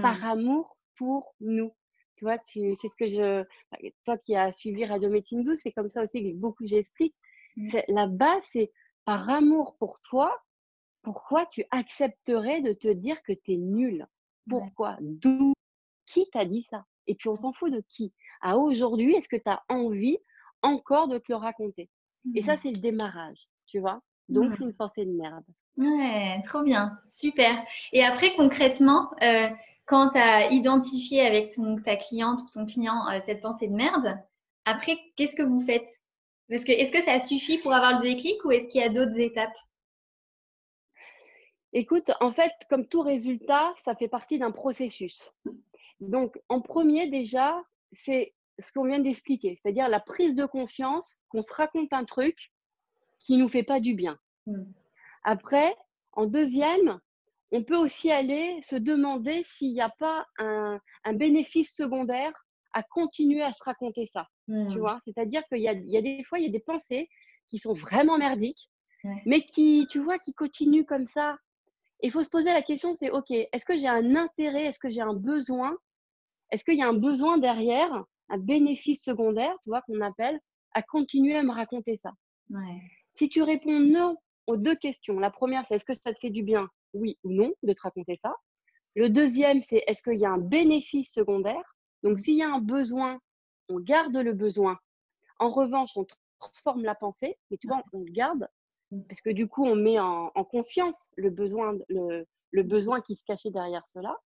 par 0.00 0.20
mmh. 0.20 0.30
amour 0.30 0.78
pour 0.96 1.34
nous. 1.40 1.72
Tu 2.14 2.24
vois, 2.24 2.38
c'est 2.44 2.76
ce 2.76 2.94
que 2.96 3.08
je, 3.08 3.44
toi 4.04 4.16
qui 4.18 4.36
as 4.36 4.52
suivi 4.52 4.84
Radio 4.84 5.10
Médecine 5.10 5.42
12, 5.42 5.58
c'est 5.60 5.72
comme 5.72 5.88
ça 5.88 6.04
aussi 6.04 6.22
que 6.22 6.36
beaucoup 6.36 6.64
j'explique. 6.68 7.16
Mmh. 7.56 7.78
La 7.88 8.06
base, 8.06 8.44
c'est 8.52 8.70
par 9.04 9.28
amour 9.28 9.74
pour 9.80 9.98
toi, 9.98 10.40
pourquoi 11.02 11.46
tu 11.46 11.64
accepterais 11.72 12.60
de 12.62 12.72
te 12.72 12.86
dire 12.86 13.20
que 13.24 13.32
tu 13.32 13.54
es 13.54 13.56
nul 13.56 14.06
Pourquoi? 14.48 14.98
D'où 15.00 15.52
Qui 16.06 16.30
t'a 16.30 16.44
dit 16.44 16.64
ça? 16.70 16.86
Et 17.08 17.16
puis 17.16 17.28
on 17.28 17.34
s'en 17.34 17.52
fout 17.52 17.72
de 17.72 17.82
qui. 17.88 18.12
À 18.40 18.56
aujourd'hui, 18.56 19.16
est-ce 19.16 19.28
que 19.28 19.34
tu 19.34 19.50
as 19.50 19.64
envie 19.68 20.18
encore 20.62 21.08
de 21.08 21.18
te 21.18 21.32
le 21.32 21.36
raconter? 21.38 21.90
Et 22.34 22.42
ça, 22.42 22.56
mmh. 22.56 22.60
c'est 22.62 22.70
le 22.70 22.80
démarrage, 22.80 23.48
tu 23.66 23.78
vois? 23.78 24.00
Donc, 24.28 24.52
c'est 24.52 24.64
mmh. 24.64 24.68
une 24.68 24.74
pensée 24.74 25.04
de 25.04 25.12
merde. 25.12 25.44
Ouais, 25.78 26.40
trop 26.44 26.62
bien, 26.62 26.98
super. 27.10 27.64
Et 27.92 28.04
après, 28.04 28.34
concrètement, 28.34 29.10
euh, 29.22 29.48
quand 29.86 30.10
tu 30.10 30.18
as 30.18 30.50
identifié 30.50 31.22
avec 31.22 31.54
ton, 31.54 31.76
ta 31.80 31.96
cliente 31.96 32.40
ou 32.42 32.50
ton 32.52 32.66
client 32.66 33.08
euh, 33.08 33.20
cette 33.24 33.40
pensée 33.40 33.68
de 33.68 33.74
merde, 33.74 34.18
après, 34.64 34.98
qu'est-ce 35.16 35.36
que 35.36 35.42
vous 35.42 35.60
faites? 35.60 35.90
Est-ce 36.50 36.64
que, 36.64 36.72
est 36.72 36.90
que 36.90 37.02
ça 37.02 37.18
suffit 37.20 37.58
pour 37.58 37.72
avoir 37.72 38.00
le 38.00 38.02
déclic 38.02 38.44
ou 38.44 38.50
est-ce 38.50 38.68
qu'il 38.68 38.80
y 38.80 38.84
a 38.84 38.88
d'autres 38.88 39.18
étapes? 39.20 39.56
Écoute, 41.72 42.10
en 42.20 42.32
fait, 42.32 42.52
comme 42.70 42.86
tout 42.86 43.02
résultat, 43.02 43.72
ça 43.76 43.94
fait 43.94 44.08
partie 44.08 44.38
d'un 44.38 44.50
processus. 44.50 45.32
Donc, 46.00 46.38
en 46.48 46.60
premier, 46.60 47.08
déjà, 47.08 47.62
c'est 47.92 48.34
ce 48.58 48.72
qu'on 48.72 48.86
vient 48.86 48.98
d'expliquer, 48.98 49.56
c'est-à-dire 49.56 49.88
la 49.88 50.00
prise 50.00 50.34
de 50.34 50.46
conscience 50.46 51.18
qu'on 51.28 51.42
se 51.42 51.52
raconte 51.52 51.92
un 51.92 52.04
truc 52.04 52.52
qui 53.18 53.34
ne 53.34 53.42
nous 53.42 53.48
fait 53.48 53.62
pas 53.62 53.80
du 53.80 53.94
bien. 53.94 54.18
Hmm. 54.46 54.64
Après, 55.24 55.76
en 56.12 56.26
deuxième, 56.26 57.00
on 57.50 57.62
peut 57.62 57.76
aussi 57.76 58.10
aller 58.10 58.60
se 58.62 58.76
demander 58.76 59.42
s'il 59.44 59.72
n'y 59.72 59.80
a 59.80 59.90
pas 59.98 60.26
un, 60.38 60.78
un, 61.04 61.12
bénéfice 61.12 61.74
secondaire 61.74 62.32
à 62.72 62.82
continuer 62.82 63.42
à 63.42 63.52
se 63.52 63.62
raconter 63.64 64.06
ça. 64.06 64.28
Tu 64.46 64.52
mmh. 64.52 64.78
vois 64.78 65.00
C'est-à-dire 65.04 65.42
qu'il 65.48 65.62
y 65.62 65.68
a, 65.68 65.72
y 65.72 65.96
a 65.96 66.02
des 66.02 66.22
fois, 66.24 66.38
il 66.38 66.44
y 66.44 66.48
a 66.48 66.52
des 66.52 66.60
pensées 66.60 67.08
qui 67.48 67.58
sont 67.58 67.72
vraiment 67.72 68.18
merdiques, 68.18 68.70
mais 69.24 69.42
qui, 69.42 69.86
tu 69.90 70.00
vois, 70.00 70.18
qui 70.18 70.34
continuent 70.34 70.84
comme 70.84 71.06
ça. 71.06 71.38
Il 72.02 72.10
faut 72.10 72.22
se 72.22 72.28
poser 72.28 72.52
la 72.52 72.62
question, 72.62 72.94
c'est 72.94 73.10
OK, 73.10 73.30
est-ce 73.30 73.64
que 73.64 73.76
j'ai 73.76 73.88
un 73.88 74.16
intérêt, 74.16 74.66
est-ce 74.66 74.78
que 74.78 74.90
j'ai 74.90 75.00
un 75.00 75.14
besoin? 75.14 75.76
Est-ce 76.50 76.64
qu'il 76.64 76.78
y 76.78 76.82
a 76.82 76.88
un 76.88 76.94
besoin 76.94 77.38
derrière, 77.38 78.04
un 78.28 78.38
bénéfice 78.38 79.02
secondaire, 79.02 79.54
tu 79.62 79.70
vois, 79.70 79.82
qu'on 79.82 80.00
appelle, 80.00 80.40
à 80.72 80.82
continuer 80.82 81.36
à 81.36 81.42
me 81.42 81.52
raconter 81.52 81.96
ça. 81.96 82.12
Si 83.14 83.28
tu 83.28 83.42
réponds 83.42 83.80
non 83.80 84.16
aux 84.46 84.56
deux 84.56 84.76
questions, 84.76 85.18
la 85.18 85.30
première, 85.30 85.66
c'est 85.66 85.76
est-ce 85.76 85.84
que 85.84 85.94
ça 85.94 86.12
te 86.12 86.18
fait 86.18 86.30
du 86.30 86.42
bien, 86.42 86.68
oui 86.94 87.18
ou 87.24 87.32
non, 87.32 87.52
de 87.62 87.72
te 87.72 87.82
raconter 87.82 88.14
ça. 88.22 88.34
Le 88.94 89.10
deuxième, 89.10 89.60
c'est 89.60 89.84
est-ce 89.86 90.02
qu'il 90.02 90.18
y 90.18 90.26
a 90.26 90.30
un 90.30 90.38
bénéfice 90.38 91.12
secondaire. 91.12 91.76
Donc, 92.02 92.18
s'il 92.18 92.36
y 92.36 92.42
a 92.42 92.48
un 92.48 92.60
besoin, 92.60 93.20
on 93.68 93.80
garde 93.80 94.16
le 94.16 94.32
besoin. 94.32 94.78
En 95.38 95.50
revanche, 95.50 95.96
on 95.96 96.06
transforme 96.38 96.84
la 96.84 96.94
pensée, 96.94 97.36
mais 97.50 97.56
tu 97.56 97.68
vois, 97.68 97.82
on 97.92 98.00
le 98.00 98.12
garde 98.12 98.48
parce 99.08 99.20
que 99.20 99.30
du 99.30 99.48
coup, 99.48 99.64
on 99.64 99.76
met 99.76 99.98
en, 99.98 100.30
conscience 100.44 101.10
le 101.16 101.30
besoin, 101.30 101.76
le, 101.88 102.26
le, 102.52 102.62
besoin 102.62 103.00
qui 103.00 103.16
se 103.16 103.24
cachait 103.24 103.50
derrière 103.50 103.86
cela. 103.92 104.16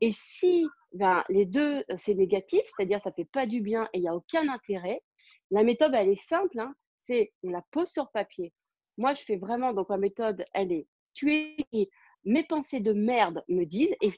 Et 0.00 0.12
si 0.12 0.66
ben, 0.92 1.24
les 1.28 1.46
deux, 1.46 1.84
euh, 1.90 1.96
c'est 1.96 2.14
négatif, 2.14 2.62
c'est-à-dire 2.64 3.00
ça 3.02 3.10
ne 3.10 3.14
fait 3.14 3.28
pas 3.30 3.46
du 3.46 3.60
bien 3.60 3.88
et 3.92 3.98
il 3.98 4.02
n'y 4.02 4.08
a 4.08 4.14
aucun 4.14 4.48
intérêt, 4.48 5.02
la 5.50 5.62
méthode, 5.62 5.92
elle 5.94 6.08
est 6.08 6.22
simple, 6.22 6.58
hein, 6.58 6.74
c'est 7.02 7.32
on 7.42 7.50
la 7.50 7.62
pose 7.70 7.88
sur 7.88 8.10
papier. 8.10 8.52
Moi, 8.96 9.14
je 9.14 9.22
fais 9.22 9.36
vraiment, 9.36 9.72
donc 9.72 9.88
la 9.90 9.98
méthode, 9.98 10.44
elle 10.54 10.72
est, 10.72 10.86
tu 11.14 11.32
es, 11.34 11.88
mes 12.24 12.44
pensées 12.44 12.80
de 12.80 12.92
merde 12.92 13.42
me 13.48 13.64
disent, 13.64 13.94
et 14.00 14.12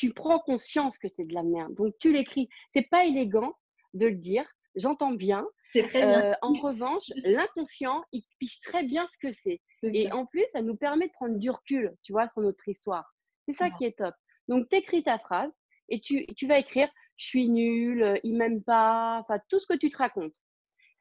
tu 0.00 0.14
prends 0.14 0.38
conscience 0.38 0.96
que 0.96 1.08
c'est 1.08 1.24
de 1.24 1.34
la 1.34 1.42
merde. 1.42 1.74
Donc 1.74 1.94
tu 1.98 2.10
l'écris. 2.10 2.48
C'est 2.72 2.88
pas 2.88 3.04
élégant 3.04 3.52
de 3.92 4.06
le 4.06 4.14
dire. 4.14 4.50
J'entends 4.74 5.12
bien. 5.12 5.46
C'est 5.74 5.82
très 5.82 6.00
bien. 6.00 6.24
Euh, 6.24 6.34
en 6.40 6.52
revanche, 6.52 7.12
l'inconscient, 7.16 8.02
il 8.12 8.24
piche 8.38 8.60
très 8.60 8.82
bien 8.82 9.06
ce 9.08 9.18
que 9.18 9.32
c'est. 9.32 9.60
Et 9.82 10.10
en 10.10 10.24
plus, 10.24 10.46
ça 10.52 10.62
nous 10.62 10.76
permet 10.76 11.08
de 11.08 11.12
prendre 11.12 11.36
du 11.36 11.50
recul, 11.50 11.94
tu 12.02 12.12
vois, 12.12 12.28
sur 12.28 12.40
notre 12.40 12.66
histoire. 12.66 13.14
C'est 13.46 13.54
ça 13.54 13.68
qui 13.70 13.84
est 13.84 13.98
top. 13.98 14.14
Donc, 14.48 14.68
tu 14.70 14.76
écris 14.76 15.02
ta 15.02 15.18
phrase 15.18 15.52
et 15.90 16.00
tu, 16.00 16.26
tu 16.36 16.46
vas 16.46 16.58
écrire 16.58 16.88
je 17.20 17.26
suis 17.26 17.50
nul, 17.50 18.18
il 18.24 18.34
m'aime 18.34 18.62
pas, 18.62 19.18
enfin, 19.20 19.38
tout 19.50 19.58
ce 19.58 19.66
que 19.66 19.76
tu 19.76 19.90
te 19.90 19.98
racontes. 19.98 20.36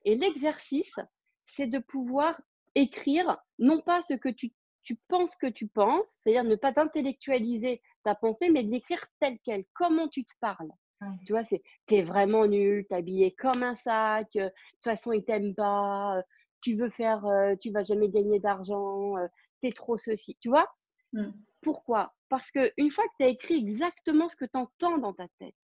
Et 0.03 0.15
l'exercice, 0.15 0.96
c'est 1.46 1.67
de 1.67 1.79
pouvoir 1.79 2.41
écrire 2.75 3.38
non 3.58 3.79
pas 3.79 4.01
ce 4.01 4.15
que 4.15 4.29
tu 4.29 4.51
tu 4.84 4.96
penses 5.08 5.36
que 5.36 5.48
tu 5.48 5.67
penses, 5.67 6.17
c'est-à-dire 6.19 6.43
ne 6.43 6.55
pas 6.55 6.74
t'intellectualiser 6.74 7.81
ta 8.03 8.15
pensée, 8.15 8.50
mais 8.50 8.63
d'écrire 8.63 9.05
telle 9.19 9.38
qu'elle, 9.46 9.65
comment 9.74 10.08
tu 10.08 10.24
te 10.24 10.31
parles. 10.39 10.72
Tu 11.25 11.31
vois, 11.31 11.46
c'est 11.46 11.62
t'es 11.86 12.01
vraiment 12.01 12.48
nul, 12.48 12.86
t'es 12.89 12.96
habillé 12.96 13.34
comme 13.36 13.63
un 13.63 13.75
sac, 13.75 14.27
de 14.34 14.48
toute 14.48 14.84
façon, 14.84 15.13
ils 15.13 15.24
t'aiment 15.24 15.55
pas, 15.55 16.22
tu 16.62 16.75
veux 16.75 16.89
faire, 16.89 17.24
tu 17.62 17.72
vas 17.72 17.84
jamais 17.84 18.10
gagner 18.10 18.39
d'argent, 18.39 19.13
t'es 19.62 19.72
trop 19.72 19.96
ceci. 19.96 20.38
Tu 20.41 20.50
vois 20.50 20.67
mmh. 21.13 21.29
Pourquoi? 21.61 22.13
Parce 22.29 22.51
qu'une 22.51 22.91
fois 22.91 23.03
que 23.05 23.13
tu 23.19 23.25
as 23.25 23.29
écrit 23.29 23.55
exactement 23.55 24.29
ce 24.29 24.35
que 24.35 24.45
tu 24.45 24.57
entends 24.57 24.97
dans 24.97 25.13
ta 25.13 25.27
tête, 25.39 25.55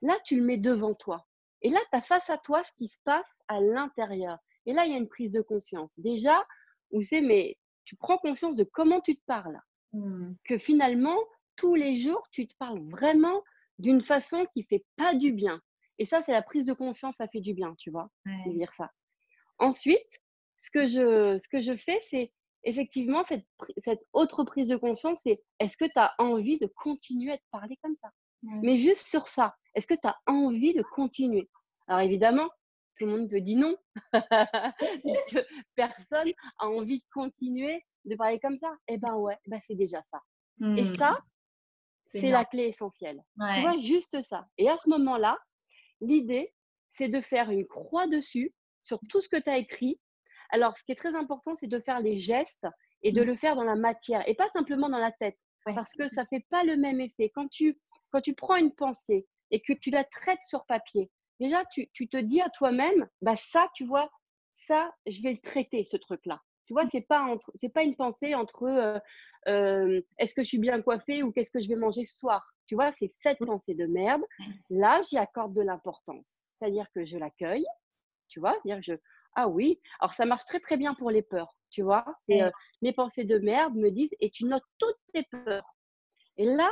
là, 0.00 0.18
tu 0.24 0.36
le 0.36 0.42
mets 0.42 0.58
devant 0.58 0.94
toi. 0.94 1.26
Et 1.62 1.70
là, 1.70 1.80
tu 1.90 1.98
as 1.98 2.02
face 2.02 2.30
à 2.30 2.38
toi 2.38 2.62
ce 2.64 2.72
qui 2.76 2.88
se 2.88 2.98
passe 3.04 3.26
à 3.48 3.60
l'intérieur. 3.60 4.38
Et 4.66 4.72
là, 4.72 4.86
il 4.86 4.92
y 4.92 4.94
a 4.94 4.98
une 4.98 5.08
prise 5.08 5.32
de 5.32 5.40
conscience. 5.40 5.92
Déjà, 5.98 6.44
où 6.90 7.02
c'est, 7.02 7.20
mais 7.20 7.56
tu 7.84 7.96
prends 7.96 8.18
conscience 8.18 8.56
de 8.56 8.64
comment 8.64 9.00
tu 9.00 9.16
te 9.16 9.24
parles. 9.26 9.60
Mmh. 9.92 10.32
Que 10.44 10.58
finalement, 10.58 11.18
tous 11.56 11.74
les 11.74 11.98
jours, 11.98 12.26
tu 12.32 12.46
te 12.46 12.56
parles 12.56 12.80
vraiment 12.90 13.42
d'une 13.78 14.00
façon 14.00 14.46
qui 14.54 14.64
fait 14.64 14.84
pas 14.96 15.14
du 15.14 15.32
bien. 15.32 15.60
Et 15.98 16.06
ça, 16.06 16.22
c'est 16.24 16.32
la 16.32 16.42
prise 16.42 16.66
de 16.66 16.72
conscience, 16.72 17.16
ça 17.16 17.28
fait 17.28 17.40
du 17.40 17.54
bien, 17.54 17.74
tu 17.78 17.90
vois, 17.90 18.08
de 18.26 18.52
dire 18.52 18.72
ça. 18.76 18.90
Ensuite, 19.58 20.00
ce 20.58 20.70
que 20.70 20.86
je, 20.86 21.38
ce 21.38 21.48
que 21.48 21.60
je 21.60 21.76
fais, 21.76 22.00
c'est 22.02 22.32
effectivement 22.64 23.24
cette, 23.26 23.46
cette, 23.84 24.02
autre 24.12 24.44
prise 24.44 24.68
de 24.68 24.76
conscience, 24.76 25.20
c'est 25.22 25.42
est-ce 25.58 25.76
que 25.76 25.84
tu 25.84 25.92
as 25.96 26.14
envie 26.18 26.58
de 26.58 26.66
continuer 26.66 27.32
à 27.32 27.38
te 27.38 27.44
parler 27.50 27.76
comme 27.82 27.96
ça? 28.00 28.10
Mais 28.42 28.76
juste 28.76 29.06
sur 29.06 29.28
ça, 29.28 29.54
est-ce 29.74 29.86
que 29.86 29.94
tu 29.94 30.06
as 30.06 30.16
envie 30.26 30.74
de 30.74 30.82
continuer? 30.82 31.48
Alors 31.86 32.00
évidemment, 32.00 32.48
tout 32.96 33.06
le 33.06 33.12
monde 33.12 33.28
te 33.28 33.36
dit 33.36 33.54
non. 33.54 33.76
personne 35.76 36.32
a 36.58 36.66
envie 36.66 36.98
de 36.98 37.04
continuer 37.12 37.84
de 38.04 38.16
parler 38.16 38.40
comme 38.40 38.58
ça? 38.58 38.74
Eh 38.88 38.98
ben 38.98 39.14
ouais, 39.14 39.38
ben 39.46 39.60
c'est 39.64 39.76
déjà 39.76 40.02
ça. 40.02 40.20
Et 40.60 40.82
mmh. 40.82 40.96
ça, 40.96 41.18
c'est 42.04 42.30
la 42.30 42.44
clé 42.44 42.64
essentielle. 42.64 43.22
Tu 43.54 43.60
vois, 43.60 43.78
juste 43.78 44.20
ça. 44.20 44.46
Et 44.58 44.68
à 44.68 44.76
ce 44.76 44.88
moment-là, 44.90 45.38
l'idée, 46.00 46.52
c'est 46.90 47.08
de 47.08 47.20
faire 47.20 47.50
une 47.50 47.66
croix 47.66 48.06
dessus 48.06 48.54
sur 48.82 48.98
tout 49.08 49.20
ce 49.20 49.28
que 49.28 49.40
tu 49.40 49.48
as 49.48 49.58
écrit. 49.58 49.98
Alors, 50.52 50.76
ce 50.76 50.84
qui 50.84 50.92
est 50.92 50.96
très 50.96 51.16
important, 51.16 51.54
c'est 51.54 51.66
de 51.66 51.80
faire 51.80 52.00
les 52.00 52.18
gestes 52.18 52.66
et 53.02 53.10
de 53.10 53.22
mmh. 53.22 53.26
le 53.26 53.36
faire 53.36 53.56
dans 53.56 53.64
la 53.64 53.74
matière 53.74 54.22
et 54.28 54.34
pas 54.34 54.48
simplement 54.50 54.88
dans 54.88 54.98
la 54.98 55.10
tête. 55.10 55.36
Parce 55.64 55.94
que 55.94 56.08
ça 56.08 56.22
ne 56.22 56.26
fait 56.26 56.46
pas 56.50 56.62
le 56.62 56.76
même 56.76 57.00
effet. 57.00 57.30
Quand 57.34 57.48
tu, 57.48 57.78
quand 58.10 58.20
tu 58.20 58.34
prends 58.34 58.56
une 58.56 58.74
pensée 58.74 59.26
et 59.50 59.60
que 59.60 59.72
tu 59.72 59.90
la 59.90 60.04
traites 60.04 60.42
sur 60.44 60.66
papier, 60.66 61.10
déjà, 61.40 61.64
tu, 61.72 61.88
tu 61.92 62.08
te 62.08 62.18
dis 62.18 62.40
à 62.40 62.50
toi-même, 62.50 63.08
bah 63.22 63.36
ça, 63.36 63.68
tu 63.74 63.86
vois, 63.86 64.10
ça, 64.52 64.92
je 65.06 65.22
vais 65.22 65.32
le 65.32 65.40
traiter, 65.40 65.84
ce 65.86 65.96
truc-là. 65.96 66.40
Tu 66.66 66.74
vois, 66.74 66.84
mmh. 66.84 66.88
c'est 66.92 67.06
pas 67.08 67.26
pas 67.74 67.82
une 67.82 67.96
pensée 67.96 68.34
entre 68.34 69.00
euh, 69.48 70.00
est-ce 70.18 70.34
que 70.34 70.42
je 70.42 70.48
suis 70.48 70.58
bien 70.58 70.80
coiffée 70.82 71.22
ou 71.22 71.32
qu'est-ce 71.32 71.50
que 71.50 71.60
je 71.60 71.68
vais 71.68 71.76
manger 71.76 72.04
ce 72.04 72.18
soir? 72.18 72.46
Tu 72.66 72.74
vois, 72.74 72.92
c'est 72.92 73.10
cette 73.20 73.40
mmh. 73.40 73.46
pensée 73.46 73.74
de 73.74 73.86
merde. 73.86 74.22
Là, 74.68 75.00
j'y 75.08 75.16
accorde 75.16 75.54
de 75.54 75.62
l'importance. 75.62 76.42
C'est-à-dire 76.58 76.86
que 76.94 77.04
je 77.04 77.16
l'accueille, 77.16 77.66
tu 78.28 78.38
vois, 78.38 78.56
dire 78.64 78.80
je 78.80 78.94
ah 79.34 79.48
oui. 79.48 79.80
Alors 80.00 80.14
ça 80.14 80.26
marche 80.26 80.44
très 80.46 80.60
très 80.60 80.76
bien 80.76 80.94
pour 80.94 81.10
les 81.10 81.22
peurs, 81.22 81.56
tu 81.70 81.82
vois? 81.82 82.04
Et, 82.28 82.42
les 82.80 82.92
pensées 82.92 83.24
de 83.24 83.38
merde 83.38 83.74
me 83.74 83.90
disent 83.90 84.14
et 84.20 84.30
tu 84.30 84.44
notes 84.44 84.64
toutes 84.78 84.98
tes 85.12 85.24
peurs. 85.24 85.76
Et 86.36 86.44
là, 86.44 86.70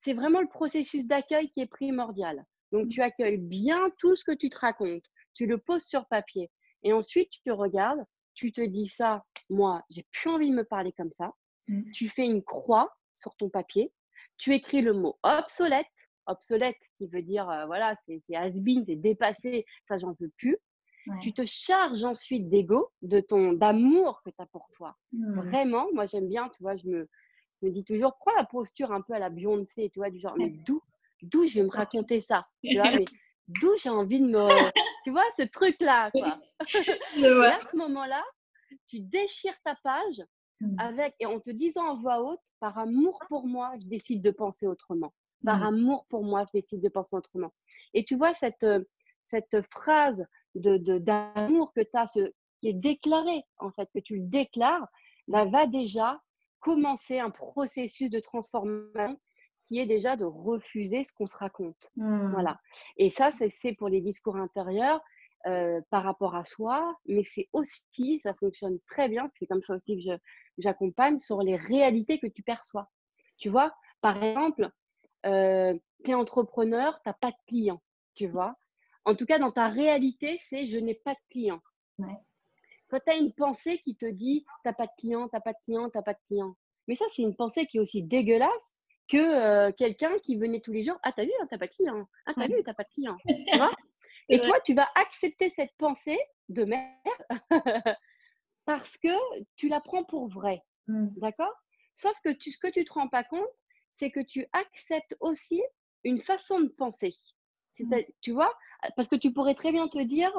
c'est 0.00 0.12
vraiment 0.12 0.40
le 0.40 0.48
processus 0.48 1.06
d'accueil 1.06 1.50
qui 1.50 1.60
est 1.60 1.66
primordial. 1.66 2.44
Donc, 2.72 2.88
tu 2.88 3.00
accueilles 3.00 3.38
bien 3.38 3.90
tout 3.98 4.16
ce 4.16 4.24
que 4.24 4.32
tu 4.32 4.50
te 4.50 4.58
racontes. 4.58 5.04
Tu 5.34 5.46
le 5.46 5.58
poses 5.58 5.84
sur 5.84 6.06
papier. 6.06 6.50
Et 6.82 6.92
ensuite, 6.92 7.30
tu 7.44 7.52
regardes, 7.52 8.04
tu 8.34 8.52
te 8.52 8.60
dis 8.60 8.86
ça, 8.86 9.24
moi, 9.48 9.82
j'ai 9.90 10.04
plus 10.12 10.30
envie 10.30 10.50
de 10.50 10.54
me 10.54 10.64
parler 10.64 10.92
comme 10.92 11.12
ça. 11.12 11.32
Mmh. 11.68 11.90
Tu 11.92 12.08
fais 12.08 12.26
une 12.26 12.42
croix 12.42 12.94
sur 13.14 13.34
ton 13.36 13.48
papier. 13.48 13.92
Tu 14.36 14.54
écris 14.54 14.82
le 14.82 14.92
mot 14.92 15.18
obsolète. 15.22 15.86
Obsolète 16.26 16.76
qui 16.98 17.06
veut 17.06 17.22
dire, 17.22 17.44
voilà, 17.66 17.96
c'est 18.06 18.20
has-been, 18.34 18.84
c'est 18.84 18.96
dépassé, 18.96 19.64
ça, 19.84 19.96
j'en 19.96 20.16
veux 20.20 20.30
plus. 20.36 20.58
Tu 21.20 21.32
te 21.32 21.44
charges 21.44 22.04
ensuite 22.04 22.48
d'ego, 22.48 22.90
de 23.02 23.20
ton 23.20 23.52
d'amour 23.52 24.22
que 24.24 24.30
tu 24.30 24.36
as 24.38 24.46
pour 24.46 24.68
toi. 24.72 24.96
Mmh. 25.12 25.40
Vraiment, 25.40 25.86
moi, 25.92 26.06
j'aime 26.06 26.28
bien, 26.28 26.48
tu 26.48 26.62
vois, 26.62 26.76
je 26.76 26.86
me, 26.88 27.08
me 27.62 27.70
dis 27.70 27.84
toujours, 27.84 28.16
prends 28.18 28.34
la 28.36 28.44
posture 28.44 28.92
un 28.92 29.02
peu 29.02 29.12
à 29.14 29.18
la 29.18 29.30
Beyoncé, 29.30 29.90
tu 29.90 30.00
vois, 30.00 30.10
du 30.10 30.18
genre, 30.18 30.34
mais 30.36 30.50
d'où, 30.50 30.80
d'où 31.22 31.46
je 31.46 31.54
vais 31.54 31.62
me 31.62 31.70
raconter 31.70 32.24
ça 32.28 32.46
tu 32.64 32.76
vois, 32.76 32.90
mais 32.90 33.04
d'où 33.48 33.70
j'ai 33.82 33.90
envie 33.90 34.20
de 34.20 34.26
me. 34.26 34.48
tu 35.04 35.10
vois, 35.10 35.24
ce 35.36 35.42
truc-là, 35.42 36.10
quoi. 36.10 36.40
Je 36.68 37.34
vois. 37.34 37.48
Et 37.48 37.52
à 37.52 37.60
ce 37.70 37.76
moment-là, 37.76 38.24
tu 38.88 39.00
déchires 39.00 39.60
ta 39.64 39.76
page 39.82 40.22
mmh. 40.60 40.76
avec, 40.78 41.14
et 41.20 41.26
en 41.26 41.40
te 41.40 41.50
disant 41.50 41.86
en 41.86 41.96
voix 42.00 42.20
haute, 42.22 42.44
par 42.60 42.78
amour 42.78 43.18
pour 43.28 43.46
moi, 43.46 43.72
je 43.80 43.86
décide 43.86 44.22
de 44.22 44.30
penser 44.30 44.66
autrement. 44.66 45.12
Par 45.44 45.60
mmh. 45.60 45.74
amour 45.74 46.06
pour 46.08 46.24
moi, 46.24 46.44
je 46.48 46.58
décide 46.58 46.82
de 46.82 46.88
penser 46.88 47.14
autrement. 47.14 47.52
Et 47.94 48.04
tu 48.04 48.16
vois, 48.16 48.34
cette, 48.34 48.66
cette 49.28 49.60
phrase 49.70 50.24
d'amour 50.56 50.80
de, 50.80 50.98
d'amour 50.98 51.72
que 51.74 51.80
tu 51.80 51.90
as, 51.94 52.06
ce, 52.06 52.32
qui 52.60 52.68
est 52.68 52.74
déclaré, 52.74 53.42
en 53.58 53.70
fait, 53.70 53.88
que 53.94 54.00
tu 54.00 54.16
le 54.16 54.26
déclares, 54.26 54.86
là, 55.28 55.44
va 55.44 55.66
déjà 55.66 56.20
commencer 56.60 57.18
un 57.18 57.30
processus 57.30 58.10
de 58.10 58.18
transformation 58.20 59.18
qui 59.66 59.78
est 59.78 59.86
déjà 59.86 60.16
de 60.16 60.24
refuser 60.24 61.04
ce 61.04 61.12
qu'on 61.12 61.26
se 61.26 61.36
raconte. 61.36 61.90
Mmh. 61.96 62.30
Voilà. 62.30 62.58
Et 62.96 63.10
ça, 63.10 63.30
c'est 63.30 63.74
pour 63.74 63.88
les 63.88 64.00
discours 64.00 64.36
intérieurs 64.36 65.00
euh, 65.46 65.80
par 65.90 66.02
rapport 66.02 66.34
à 66.34 66.44
soi, 66.44 66.96
mais 67.06 67.22
c'est 67.24 67.48
aussi, 67.52 68.20
ça 68.20 68.34
fonctionne 68.34 68.78
très 68.88 69.08
bien, 69.08 69.26
c'est 69.38 69.46
comme 69.46 69.62
ça 69.62 69.74
aussi 69.74 70.04
que 70.04 70.18
j'accompagne 70.58 71.18
sur 71.18 71.42
les 71.42 71.56
réalités 71.56 72.18
que 72.18 72.26
tu 72.26 72.42
perçois. 72.42 72.88
Tu 73.38 73.48
vois, 73.48 73.72
par 74.00 74.22
exemple, 74.22 74.70
euh, 75.24 75.74
tu 76.04 76.10
es 76.10 76.14
entrepreneur, 76.14 77.00
tu 77.02 77.08
n'as 77.08 77.14
pas 77.14 77.30
de 77.30 77.36
clients, 77.46 77.82
tu 78.14 78.26
vois. 78.26 78.56
En 79.06 79.14
tout 79.14 79.24
cas, 79.24 79.38
dans 79.38 79.52
ta 79.52 79.68
réalité, 79.68 80.38
c'est 80.50 80.66
je 80.66 80.78
n'ai 80.78 80.94
pas 80.94 81.14
de 81.14 81.20
clients. 81.30 81.62
Quand 82.88 83.00
tu 83.04 83.10
as 83.10 83.16
une 83.16 83.32
pensée 83.32 83.78
qui 83.78 83.96
te 83.96 84.06
dit 84.06 84.44
tu 84.44 84.68
n'as 84.68 84.74
pas 84.74 84.86
de 84.86 84.92
clients, 84.98 85.28
tu 85.28 85.36
n'as 85.36 85.40
pas 85.40 85.52
de 85.52 85.58
clients, 85.64 85.88
tu 85.88 85.96
n'as 85.96 86.02
pas 86.02 86.14
de 86.14 86.20
clients. 86.26 86.56
Mais 86.88 86.96
ça, 86.96 87.06
c'est 87.08 87.22
une 87.22 87.34
pensée 87.34 87.66
qui 87.66 87.78
est 87.78 87.80
aussi 87.80 88.02
dégueulasse 88.02 88.72
que 89.08 89.70
quelqu'un 89.72 90.18
qui 90.18 90.36
venait 90.36 90.60
tous 90.60 90.72
les 90.72 90.82
jours. 90.82 90.98
Ah, 91.02 91.12
t'as 91.12 91.24
vu, 91.24 91.30
hein, 91.40 91.46
t'as 91.48 91.58
pas 91.58 91.66
de 91.66 91.72
client. 91.72 92.06
Ah, 92.26 92.34
t'as 92.34 92.48
vu, 92.48 92.62
t'as 92.64 92.74
pas 92.74 92.82
de 92.82 92.88
client. 92.90 93.16
Tu 93.48 93.56
vois? 93.56 93.74
Et 94.28 94.40
toi, 94.40 94.60
tu 94.60 94.74
vas 94.74 94.88
accepter 94.96 95.50
cette 95.50 95.72
pensée 95.78 96.18
de 96.48 96.64
merde 96.64 96.90
parce 98.64 98.96
que 98.96 99.08
tu 99.54 99.68
la 99.68 99.80
prends 99.80 100.02
pour 100.02 100.28
vraie. 100.28 100.62
Mmh. 100.88 101.08
D'accord? 101.18 101.54
Sauf 101.94 102.18
que 102.24 102.30
tu, 102.30 102.50
ce 102.50 102.58
que 102.58 102.68
tu 102.68 102.84
te 102.84 102.92
rends 102.92 103.08
pas 103.08 103.22
compte, 103.22 103.48
c'est 103.94 104.10
que 104.10 104.20
tu 104.20 104.46
acceptes 104.52 105.16
aussi 105.20 105.62
une 106.02 106.20
façon 106.20 106.60
de 106.60 106.68
penser. 106.68 107.14
Mmh. 107.78 107.96
Tu 108.20 108.32
vois 108.32 108.52
Parce 108.96 109.08
que 109.08 109.16
tu 109.16 109.32
pourrais 109.32 109.54
très 109.54 109.72
bien 109.72 109.88
te 109.88 110.02
dire, 110.02 110.32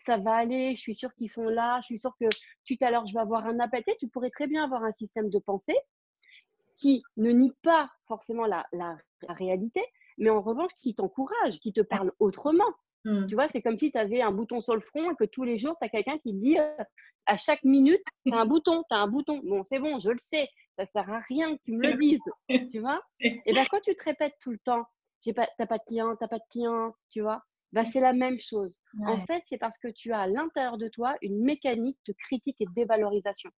ça 0.00 0.16
va 0.16 0.34
aller, 0.34 0.74
je 0.74 0.80
suis 0.80 0.94
sûre 0.94 1.14
qu'ils 1.14 1.30
sont 1.30 1.48
là, 1.48 1.80
je 1.80 1.86
suis 1.86 1.98
sûre 1.98 2.14
que 2.20 2.26
tout 2.66 2.76
à 2.80 2.90
l'heure, 2.90 3.06
je 3.06 3.14
vais 3.14 3.20
avoir 3.20 3.46
un 3.46 3.58
appel. 3.60 3.82
Tu, 3.98 4.08
pourrais 4.08 4.30
très 4.30 4.46
bien 4.46 4.64
avoir 4.64 4.84
un 4.84 4.92
système 4.92 5.30
de 5.30 5.38
pensée 5.38 5.76
qui 6.76 7.02
ne 7.16 7.30
nie 7.30 7.52
pas 7.62 7.90
forcément 8.06 8.46
la, 8.46 8.66
réalité, 9.28 9.82
mais 10.18 10.30
en 10.30 10.42
revanche 10.42 10.72
qui 10.80 10.94
t'encourage, 10.94 11.58
qui 11.60 11.72
te 11.72 11.80
parle 11.80 12.12
autrement. 12.18 12.72
Mmh. 13.04 13.26
Tu 13.26 13.34
vois, 13.34 13.48
c'est 13.48 13.62
comme 13.62 13.76
si 13.76 13.90
tu 13.92 13.98
avais 13.98 14.22
un 14.22 14.32
bouton 14.32 14.60
sur 14.60 14.74
le 14.74 14.80
front 14.80 15.10
et 15.10 15.14
que 15.16 15.24
tous 15.24 15.44
les 15.44 15.58
jours, 15.58 15.76
tu 15.80 15.86
as 15.86 15.90
quelqu'un 15.90 16.18
qui 16.18 16.32
te 16.32 16.38
dit 16.38 16.58
à 17.26 17.36
chaque 17.36 17.64
minute, 17.64 18.02
tu 18.26 18.32
as 18.32 18.38
un 18.38 18.46
bouton, 18.46 18.82
tu 18.88 18.94
as 18.94 19.00
un 19.00 19.08
bouton. 19.08 19.40
Bon, 19.44 19.64
c'est 19.64 19.78
bon, 19.78 19.98
je 19.98 20.10
le 20.10 20.18
sais, 20.18 20.48
ça 20.78 20.86
sert 20.86 21.10
à 21.10 21.20
rien 21.28 21.56
que 21.56 21.62
tu 21.64 21.72
me 21.72 21.86
le 21.86 21.94
dises. 21.98 22.70
tu 22.70 22.80
vois 22.80 23.00
Et 23.20 23.52
bien, 23.52 23.64
quand 23.70 23.80
tu 23.80 23.94
te 23.94 24.04
répètes 24.04 24.36
tout 24.40 24.50
le 24.50 24.58
temps, 24.58 24.84
tu 25.32 25.40
n'as 25.58 25.66
pas 25.66 25.78
de 25.78 25.84
client, 25.86 26.16
tu 26.16 26.28
pas 26.28 26.38
de 26.38 26.44
client, 26.50 26.94
tu 27.10 27.20
vois 27.20 27.42
bah, 27.74 27.84
c'est 27.84 28.00
la 28.00 28.12
même 28.12 28.38
chose. 28.38 28.80
En 29.04 29.18
fait, 29.18 29.42
c'est 29.46 29.58
parce 29.58 29.78
que 29.78 29.88
tu 29.88 30.12
as 30.12 30.20
à 30.20 30.26
l'intérieur 30.28 30.78
de 30.78 30.86
toi 30.86 31.16
une 31.22 31.42
mécanique 31.42 31.98
de 32.06 32.12
critique 32.12 32.60
et 32.60 32.66
de 32.66 32.72
dévalorisation. 32.72 33.50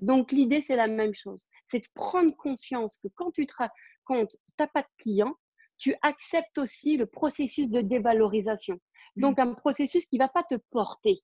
Donc, 0.00 0.30
l'idée, 0.30 0.62
c'est 0.62 0.76
la 0.76 0.86
même 0.86 1.14
chose. 1.14 1.48
C'est 1.66 1.80
de 1.80 1.88
prendre 1.92 2.34
conscience 2.36 2.98
que 2.98 3.08
quand 3.16 3.32
tu 3.32 3.46
te 3.46 3.54
racontes, 3.56 4.30
tu 4.30 4.54
n'as 4.60 4.68
pas 4.68 4.82
de 4.82 4.88
client, 4.98 5.34
tu 5.76 5.94
acceptes 6.02 6.58
aussi 6.58 6.96
le 6.96 7.06
processus 7.06 7.70
de 7.70 7.80
dévalorisation. 7.80 8.74
Mmh. 9.16 9.20
Donc, 9.20 9.38
un 9.40 9.54
processus 9.54 10.06
qui 10.06 10.18
ne 10.18 10.24
va 10.24 10.28
pas 10.28 10.44
te 10.44 10.56
porter. 10.70 11.20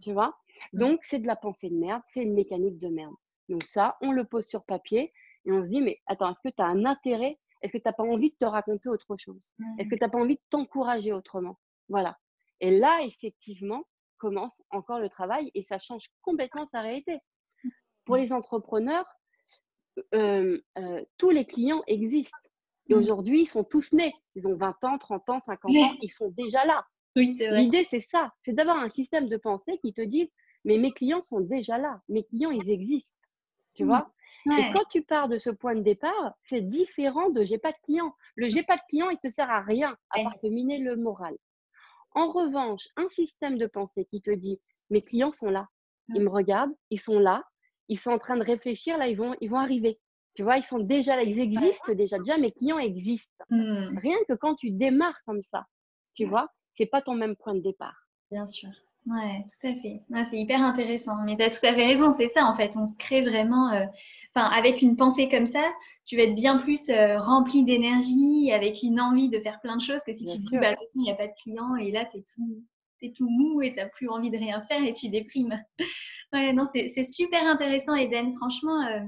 Tu 0.00 0.12
vois 0.12 0.36
Donc, 0.72 1.00
c'est 1.02 1.18
de 1.18 1.26
la 1.26 1.36
pensée 1.36 1.70
de 1.70 1.76
merde, 1.76 2.02
c'est 2.08 2.22
une 2.22 2.34
mécanique 2.34 2.78
de 2.78 2.88
merde. 2.88 3.14
Donc, 3.48 3.64
ça, 3.64 3.96
on 4.00 4.12
le 4.12 4.24
pose 4.24 4.46
sur 4.46 4.64
papier 4.64 5.12
et 5.44 5.52
on 5.52 5.62
se 5.62 5.68
dit, 5.68 5.80
mais 5.80 6.00
attends, 6.06 6.30
est-ce 6.30 6.48
que 6.48 6.54
tu 6.54 6.62
as 6.62 6.66
un 6.66 6.84
intérêt 6.84 7.38
Est-ce 7.64 7.72
que 7.72 7.78
tu 7.78 7.84
n'as 7.86 7.94
pas 7.94 8.04
envie 8.04 8.30
de 8.30 8.36
te 8.36 8.44
raconter 8.44 8.90
autre 8.90 9.16
chose? 9.16 9.54
Est-ce 9.78 9.88
que 9.88 9.94
tu 9.94 10.00
n'as 10.02 10.10
pas 10.10 10.18
envie 10.18 10.36
de 10.36 10.42
t'encourager 10.50 11.14
autrement? 11.14 11.58
Voilà. 11.88 12.18
Et 12.60 12.70
là, 12.70 13.00
effectivement, 13.02 13.84
commence 14.18 14.62
encore 14.70 15.00
le 15.00 15.08
travail 15.08 15.50
et 15.54 15.62
ça 15.62 15.78
change 15.78 16.06
complètement 16.20 16.66
sa 16.66 16.82
réalité. 16.82 17.18
Pour 18.04 18.16
les 18.16 18.32
entrepreneurs, 18.32 19.06
euh, 20.14 20.60
euh, 20.76 21.04
tous 21.16 21.30
les 21.30 21.46
clients 21.46 21.82
existent. 21.86 22.36
Et 22.90 22.94
mmh. 22.94 22.98
aujourd'hui, 22.98 23.40
ils 23.42 23.46
sont 23.46 23.64
tous 23.64 23.94
nés. 23.94 24.12
Ils 24.34 24.46
ont 24.46 24.56
20 24.56 24.84
ans, 24.84 24.98
30 24.98 25.30
ans, 25.30 25.38
50 25.38 25.70
ans, 25.74 25.96
ils 26.02 26.10
sont 26.10 26.28
déjà 26.30 26.66
là. 26.66 26.84
Oui, 27.16 27.32
c'est 27.32 27.48
vrai. 27.48 27.62
L'idée, 27.62 27.84
c'est 27.84 28.00
ça. 28.02 28.30
C'est 28.44 28.52
d'avoir 28.52 28.76
un 28.78 28.90
système 28.90 29.28
de 29.28 29.38
pensée 29.38 29.78
qui 29.78 29.94
te 29.94 30.02
dit, 30.02 30.30
mais 30.66 30.76
mes 30.76 30.92
clients 30.92 31.22
sont 31.22 31.40
déjà 31.40 31.78
là. 31.78 32.02
Mes 32.10 32.24
clients, 32.24 32.50
ils 32.50 32.68
existent. 32.68 33.10
Tu 33.74 33.84
vois? 33.84 34.12
Et 34.46 34.72
quand 34.72 34.84
tu 34.90 35.02
pars 35.02 35.28
de 35.28 35.38
ce 35.38 35.50
point 35.50 35.74
de 35.74 35.80
départ, 35.80 36.34
c'est 36.42 36.60
différent 36.60 37.30
de 37.30 37.44
j'ai 37.44 37.58
pas 37.58 37.72
de 37.72 37.78
client. 37.84 38.14
Le 38.36 38.48
j'ai 38.48 38.62
pas 38.62 38.76
de 38.76 38.82
client, 38.88 39.08
il 39.10 39.18
te 39.18 39.28
sert 39.28 39.50
à 39.50 39.62
rien 39.62 39.96
à 40.10 40.22
part 40.22 40.36
te 40.38 40.46
miner 40.46 40.78
le 40.78 40.96
moral. 40.96 41.36
En 42.12 42.28
revanche, 42.28 42.88
un 42.96 43.08
système 43.08 43.58
de 43.58 43.66
pensée 43.66 44.04
qui 44.04 44.20
te 44.20 44.30
dit 44.30 44.60
mes 44.90 45.02
clients 45.02 45.32
sont 45.32 45.50
là, 45.50 45.68
ils 46.08 46.20
me 46.20 46.28
regardent, 46.28 46.74
ils 46.90 47.00
sont 47.00 47.18
là, 47.18 47.42
ils 47.88 47.98
sont 47.98 48.10
en 48.10 48.18
train 48.18 48.36
de 48.36 48.44
réfléchir, 48.44 48.98
là, 48.98 49.08
ils 49.08 49.16
vont, 49.16 49.34
ils 49.40 49.50
vont 49.50 49.58
arriver. 49.58 49.98
Tu 50.34 50.42
vois, 50.42 50.58
ils 50.58 50.64
sont 50.64 50.80
déjà 50.80 51.16
là, 51.16 51.22
ils 51.22 51.38
existent 51.38 51.94
déjà. 51.94 52.18
Déjà, 52.18 52.36
mes 52.38 52.50
clients 52.50 52.78
existent. 52.78 53.44
Mmh. 53.50 53.98
Rien 53.98 54.16
que 54.28 54.34
quand 54.34 54.56
tu 54.56 54.70
démarres 54.72 55.20
comme 55.26 55.42
ça, 55.42 55.64
tu 56.12 56.26
vois, 56.26 56.48
c'est 56.74 56.86
pas 56.86 57.02
ton 57.02 57.14
même 57.14 57.36
point 57.36 57.54
de 57.54 57.60
départ. 57.60 58.08
Bien 58.30 58.46
sûr. 58.46 58.70
Ouais, 59.06 59.44
tout 59.44 59.66
à 59.66 59.74
fait. 59.74 60.00
c'est 60.30 60.38
hyper 60.38 60.60
intéressant. 60.60 61.22
Mais 61.24 61.36
tu 61.36 61.42
as 61.42 61.50
tout 61.50 61.64
à 61.66 61.74
fait 61.74 61.86
raison, 61.86 62.14
c'est 62.16 62.30
ça 62.30 62.46
en 62.46 62.54
fait. 62.54 62.74
On 62.76 62.86
se 62.86 62.96
crée 62.96 63.22
vraiment. 63.22 63.70
Euh, 63.72 63.84
enfin, 64.34 64.48
avec 64.48 64.80
une 64.80 64.96
pensée 64.96 65.28
comme 65.28 65.46
ça, 65.46 65.62
tu 66.06 66.16
vas 66.16 66.22
être 66.22 66.34
bien 66.34 66.58
plus 66.58 66.88
euh, 66.88 67.18
rempli 67.20 67.64
d'énergie, 67.64 68.50
avec 68.50 68.82
une 68.82 69.00
envie 69.00 69.28
de 69.28 69.38
faire 69.40 69.60
plein 69.60 69.76
de 69.76 69.82
choses 69.82 70.02
que 70.04 70.12
si 70.12 70.26
tu 70.26 70.38
te 70.38 70.42
dis, 70.42 70.58
bah, 70.58 70.70
de 70.70 70.76
toute 70.76 70.86
façon, 70.86 71.00
il 71.00 71.02
n'y 71.02 71.10
a 71.10 71.16
pas 71.16 71.26
de 71.26 71.34
clients 71.42 71.76
et 71.76 71.90
là, 71.90 72.06
tu 72.06 72.18
es 72.18 72.22
tout, 72.22 72.62
es 73.02 73.12
tout 73.12 73.28
mou 73.28 73.60
et 73.60 73.72
tu 73.72 73.76
n'as 73.76 73.88
plus 73.88 74.08
envie 74.08 74.30
de 74.30 74.38
rien 74.38 74.62
faire 74.62 74.82
et 74.82 74.94
tu 74.94 75.10
déprimes. 75.10 75.62
ouais, 76.32 76.54
non, 76.54 76.64
c'est 76.64 77.04
super 77.04 77.42
intéressant, 77.46 77.94
Eden. 77.94 78.34
Franchement, 78.36 78.86
euh, 78.86 79.00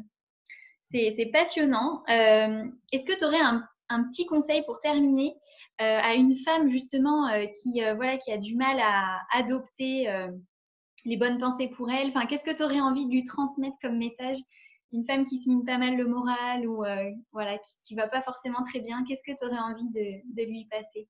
c'est 0.91 1.31
passionnant. 1.33 2.03
Est-ce 2.07 3.07
que 3.07 3.17
tu 3.17 3.25
aurais 3.25 3.41
un 3.41 3.67
un 3.89 4.05
petit 4.05 4.27
conseil 4.27 4.65
pour 4.65 4.81
terminer 4.81 5.35
euh, 5.81 5.99
à 6.03 6.15
une 6.15 6.37
femme 6.37 6.69
justement 6.69 7.29
euh, 7.29 7.47
qui, 7.47 7.83
euh, 7.83 7.95
voilà, 7.95 8.17
qui 8.19 8.33
a 8.33 8.39
du 8.39 8.57
mal 8.57 8.79
à 8.81 9.21
adopter 9.33 10.09
les 11.05 11.17
bonnes 11.17 11.39
pensées 11.39 11.69
pour 11.69 11.91
elle 11.91 12.09
Enfin, 12.09 12.27
qu'est-ce 12.27 12.45
que 12.45 12.55
tu 12.55 12.63
aurais 12.63 12.81
envie 12.81 13.07
de 13.07 13.13
lui 13.13 13.25
transmettre 13.25 13.77
comme 13.81 13.99
message? 13.99 14.39
Une 14.93 15.05
femme 15.05 15.25
qui 15.25 15.39
se 15.39 15.49
mine 15.49 15.65
pas 15.65 15.79
mal 15.79 15.97
le 15.97 16.07
moral 16.07 16.67
ou 16.67 16.85
voilà, 17.33 17.59
qui 17.85 17.95
ne 17.95 18.01
va 18.01 18.09
pas 18.09 18.23
forcément 18.23 18.63
très 18.65 18.81
bien, 18.81 19.05
qu'est-ce 19.05 19.23
que 19.23 19.37
tu 19.37 19.45
aurais 19.45 19.59
envie 19.59 19.91
de, 19.91 20.43
lui 20.43 20.67
passer? 20.71 21.09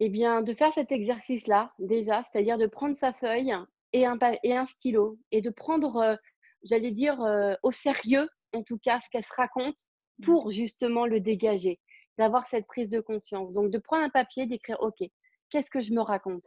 Eh 0.00 0.08
bien, 0.08 0.42
de 0.42 0.54
faire 0.54 0.72
cet 0.72 0.92
exercice-là 0.92 1.72
déjà, 1.78 2.22
c'est-à-dire 2.24 2.58
de 2.58 2.66
prendre 2.66 2.94
sa 2.94 3.12
feuille 3.12 3.54
et 3.92 4.06
un, 4.06 4.18
et 4.42 4.56
un 4.56 4.66
stylo 4.66 5.18
et 5.30 5.40
de 5.40 5.50
prendre, 5.50 6.18
j'allais 6.62 6.92
dire, 6.92 7.18
au 7.62 7.72
sérieux 7.72 8.28
en 8.54 8.62
tout 8.62 8.78
cas 8.78 9.00
ce 9.00 9.08
qu'elle 9.10 9.24
se 9.24 9.34
raconte. 9.36 9.76
Pour 10.22 10.50
justement 10.50 11.06
le 11.06 11.20
dégager, 11.20 11.80
d'avoir 12.18 12.46
cette 12.46 12.66
prise 12.66 12.90
de 12.90 13.00
conscience. 13.00 13.54
Donc, 13.54 13.70
de 13.70 13.78
prendre 13.78 14.04
un 14.04 14.10
papier, 14.10 14.46
d'écrire, 14.46 14.80
OK, 14.80 15.02
qu'est-ce 15.50 15.70
que 15.70 15.80
je 15.80 15.92
me 15.92 16.00
raconte? 16.00 16.44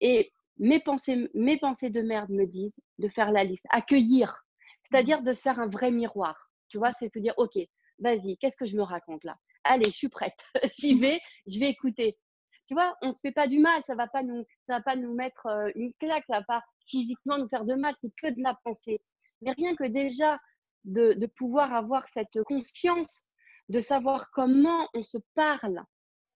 Et 0.00 0.32
mes 0.58 0.80
pensées, 0.80 1.30
mes 1.34 1.58
pensées 1.58 1.90
de 1.90 2.02
merde 2.02 2.30
me 2.30 2.46
disent 2.46 2.76
de 2.98 3.08
faire 3.08 3.32
la 3.32 3.44
liste, 3.44 3.64
accueillir, 3.70 4.44
c'est-à-dire 4.82 5.20
mmh. 5.20 5.24
de 5.24 5.32
se 5.32 5.42
faire 5.42 5.60
un 5.60 5.68
vrai 5.68 5.90
miroir. 5.90 6.50
Tu 6.68 6.78
vois, 6.78 6.92
c'est 6.98 7.14
de 7.14 7.20
dire, 7.20 7.34
OK, 7.36 7.58
vas-y, 7.98 8.36
qu'est-ce 8.38 8.56
que 8.56 8.66
je 8.66 8.76
me 8.76 8.82
raconte 8.82 9.24
là? 9.24 9.36
Allez, 9.64 9.90
je 9.90 9.96
suis 9.96 10.08
prête, 10.08 10.38
j'y 10.78 10.98
vais, 10.98 11.20
je 11.46 11.58
vais 11.58 11.68
écouter. 11.68 12.18
Tu 12.66 12.74
vois, 12.74 12.94
on 13.02 13.08
ne 13.08 13.12
se 13.12 13.18
fait 13.20 13.32
pas 13.32 13.48
du 13.48 13.58
mal, 13.58 13.82
ça 13.86 13.94
ne 13.94 13.98
va, 13.98 14.06
pas 14.06 14.22
nous, 14.22 14.44
ça 14.66 14.76
va 14.76 14.80
pas 14.82 14.96
nous 14.96 15.12
mettre 15.12 15.46
euh, 15.46 15.70
une 15.74 15.92
claque, 15.94 16.24
ça 16.28 16.36
ne 16.36 16.40
va 16.40 16.44
pas 16.44 16.62
physiquement 16.86 17.36
nous 17.36 17.48
faire 17.48 17.64
de 17.64 17.74
mal, 17.74 17.94
c'est 18.00 18.12
que 18.22 18.28
de 18.28 18.42
la 18.42 18.56
pensée. 18.64 19.00
Mais 19.42 19.52
rien 19.52 19.74
que 19.74 19.84
déjà 19.84 20.38
de, 20.84 21.26
pouvoir 21.26 21.74
avoir 21.74 22.08
cette 22.08 22.42
conscience, 22.44 23.26
de 23.68 23.80
savoir 23.80 24.30
comment 24.32 24.88
on 24.94 25.02
se 25.02 25.18
parle, 25.34 25.82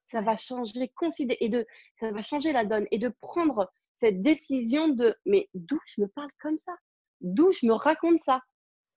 ça 0.06 0.20
va 0.20 0.36
changer 0.36 0.90
et 1.40 1.48
de 1.48 1.66
ça 1.96 2.10
va 2.10 2.22
changer 2.22 2.52
la 2.52 2.64
donne 2.64 2.86
et 2.90 2.98
de 2.98 3.12
prendre 3.20 3.70
cette 3.98 4.22
décision 4.22 4.88
de 4.88 5.16
mais 5.24 5.48
d'où 5.54 5.78
je 5.86 6.00
me 6.02 6.08
parle 6.08 6.30
comme 6.40 6.58
ça, 6.58 6.74
d'où 7.20 7.52
je 7.52 7.66
me 7.66 7.72
raconte 7.72 8.20
ça, 8.20 8.40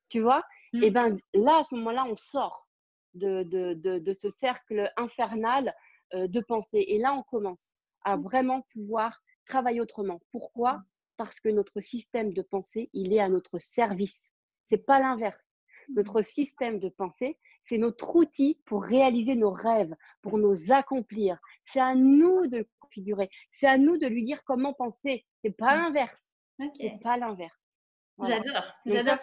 tu 0.09 0.21
vois? 0.21 0.43
Et 0.73 0.89
mmh. 0.89 0.93
ben 0.93 1.17
là 1.33 1.59
à 1.59 1.63
ce 1.63 1.75
moment-là 1.75 2.05
on 2.05 2.17
sort 2.17 2.67
de, 3.13 3.43
de, 3.43 4.13
ce 4.13 4.29
cercle 4.29 4.91
infernal 4.97 5.73
euh, 6.13 6.27
de 6.27 6.39
pensée 6.41 6.85
et 6.87 6.99
là 6.99 7.13
on 7.13 7.23
commence 7.23 7.73
à 8.03 8.17
mmh. 8.17 8.23
vraiment 8.23 8.61
pouvoir 8.73 9.21
travailler 9.47 9.81
autrement. 9.81 10.19
Pourquoi? 10.31 10.73
Mmh. 10.73 10.85
Parce 11.15 11.39
que 11.39 11.49
notre 11.49 11.79
système 11.81 12.33
de 12.33 12.41
pensée 12.41 12.89
il 12.93 13.13
est 13.13 13.19
à 13.19 13.29
notre 13.29 13.59
service. 13.59 14.21
C'est 14.69 14.85
pas 14.85 14.99
l'inverse. 14.99 15.46
Notre 15.95 16.21
système 16.21 16.79
de 16.79 16.89
pensée, 16.89 17.37
c'est 17.65 17.77
notre 17.77 18.15
outil 18.15 18.59
pour 18.65 18.83
réaliser 18.83 19.35
nos 19.35 19.51
rêves, 19.51 19.93
pour 20.21 20.37
nous 20.37 20.71
accomplir. 20.71 21.37
C'est 21.65 21.79
à 21.79 21.95
nous 21.95 22.47
de 22.47 22.57
le 22.57 22.67
configurer. 22.79 23.29
C'est 23.51 23.67
à 23.67 23.77
nous 23.77 23.97
de 23.97 24.07
lui 24.07 24.23
dire 24.23 24.43
comment 24.45 24.73
penser. 24.73 25.25
C'est 25.43 25.55
pas 25.55 25.77
mmh. 25.77 25.81
l'inverse. 25.81 26.21
C'est 26.75 26.99
pas 27.01 27.17
l'inverse. 27.17 27.57
J'adore. 28.23 28.73
J'adore. 28.85 29.19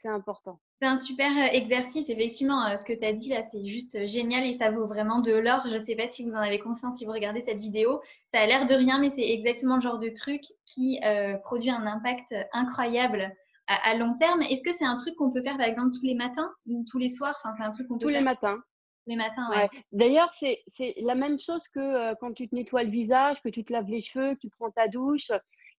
C'est 0.00 0.08
important. 0.08 0.60
C'est 0.80 0.86
un 0.86 0.96
super 0.96 1.30
euh, 1.32 1.48
exercice, 1.50 2.08
effectivement. 2.08 2.64
Euh, 2.66 2.76
ce 2.76 2.84
que 2.84 2.96
tu 2.96 3.04
as 3.04 3.12
dit 3.12 3.30
là, 3.30 3.42
c'est 3.50 3.66
juste 3.66 3.96
euh, 3.96 4.06
génial 4.06 4.44
et 4.44 4.52
ça 4.52 4.70
vaut 4.70 4.86
vraiment 4.86 5.18
de 5.18 5.32
l'or. 5.32 5.66
Je 5.66 5.74
ne 5.74 5.80
sais 5.80 5.96
pas 5.96 6.08
si 6.08 6.22
vous 6.22 6.32
en 6.32 6.38
avez 6.38 6.60
conscience 6.60 6.98
si 6.98 7.04
vous 7.04 7.12
regardez 7.12 7.42
cette 7.42 7.58
vidéo. 7.58 8.00
Ça 8.32 8.40
a 8.40 8.46
l'air 8.46 8.64
de 8.66 8.74
rien, 8.74 9.00
mais 9.00 9.10
c'est 9.10 9.28
exactement 9.28 9.74
le 9.74 9.80
genre 9.80 9.98
de 9.98 10.08
truc 10.08 10.42
qui 10.66 11.00
produit 11.42 11.70
un 11.70 11.86
impact 11.86 12.34
incroyable 12.52 13.34
à, 13.68 13.94
long 13.94 14.16
terme. 14.18 14.42
Est-ce 14.42 14.62
que 14.62 14.72
c'est 14.72 14.84
un 14.84 14.96
truc 14.96 15.14
qu'on 15.16 15.30
peut 15.30 15.42
faire 15.42 15.56
par 15.56 15.66
exemple 15.66 15.94
tous 15.94 16.04
les 16.04 16.14
matins 16.14 16.50
ou 16.66 16.84
tous 16.90 16.98
les 16.98 17.10
soirs? 17.10 17.38
Enfin, 17.44 17.54
c'est 17.56 17.64
un 17.64 17.70
truc 17.70 17.86
qu'on 17.86 17.98
peut 17.98 18.06
tous 18.06 18.12
les 18.12 18.20
matins. 18.20 18.58
Les 19.06 19.16
matins, 19.16 19.48
ouais. 19.50 19.70
D'ailleurs, 19.92 20.30
c'est 20.34 20.94
la 20.98 21.14
même 21.14 21.38
chose 21.38 21.66
que 21.68 21.80
euh, 21.80 22.14
quand 22.20 22.34
tu 22.34 22.48
te 22.48 22.54
nettoies 22.54 22.82
le 22.82 22.90
visage, 22.90 23.40
que 23.40 23.48
tu 23.48 23.64
te 23.64 23.72
laves 23.72 23.88
les 23.88 24.02
cheveux, 24.02 24.34
que 24.34 24.40
tu 24.40 24.50
prends 24.50 24.70
ta 24.70 24.88
douche. 24.88 25.30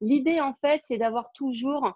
L'idée, 0.02 0.39
en 0.39 0.54
fait, 0.54 0.82
c'est 0.86 0.97
d'avoir 0.97 1.32
toujours 1.34 1.91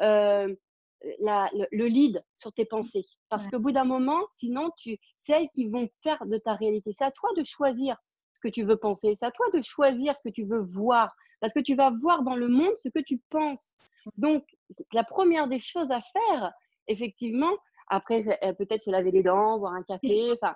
euh, 0.00 0.54
le, 1.02 1.86
lead 1.86 2.24
sur 2.34 2.52
tes 2.52 2.64
pensées. 2.64 3.04
Parce 3.28 3.48
qu'au 3.48 3.58
bout 3.58 3.72
d'un 3.72 3.84
moment, 3.84 4.20
sinon, 4.32 4.70
tu, 4.78 4.98
c'est 5.20 5.32
elles 5.32 5.50
qui 5.54 5.68
vont 5.68 5.88
faire 6.02 6.24
de 6.24 6.38
ta 6.38 6.54
réalité. 6.54 6.94
C'est 6.96 7.04
à 7.04 7.10
toi 7.10 7.28
de 7.36 7.44
choisir 7.44 7.96
ce 8.32 8.40
que 8.40 8.48
tu 8.48 8.64
veux 8.64 8.78
penser. 8.78 9.14
C'est 9.18 9.26
à 9.26 9.30
toi 9.30 9.46
de 9.52 9.60
choisir 9.60 10.16
ce 10.16 10.22
que 10.22 10.32
tu 10.32 10.44
veux 10.44 10.62
voir. 10.62 11.14
Parce 11.40 11.52
que 11.52 11.60
tu 11.60 11.74
vas 11.74 11.90
voir 11.90 12.22
dans 12.22 12.36
le 12.36 12.48
monde 12.48 12.74
ce 12.76 12.88
que 12.88 13.00
tu 13.00 13.20
penses. 13.28 13.72
Donc, 14.16 14.44
la 14.92 15.04
première 15.04 15.48
des 15.48 15.60
choses 15.60 15.90
à 15.90 16.00
faire, 16.00 16.52
effectivement, 16.86 17.52
après, 17.88 18.22
euh, 18.44 18.52
peut-être 18.52 18.82
se 18.82 18.90
laver 18.90 19.10
les 19.10 19.22
dents, 19.22 19.58
boire 19.58 19.72
un 19.72 19.82
café, 19.82 20.30
enfin, 20.42 20.54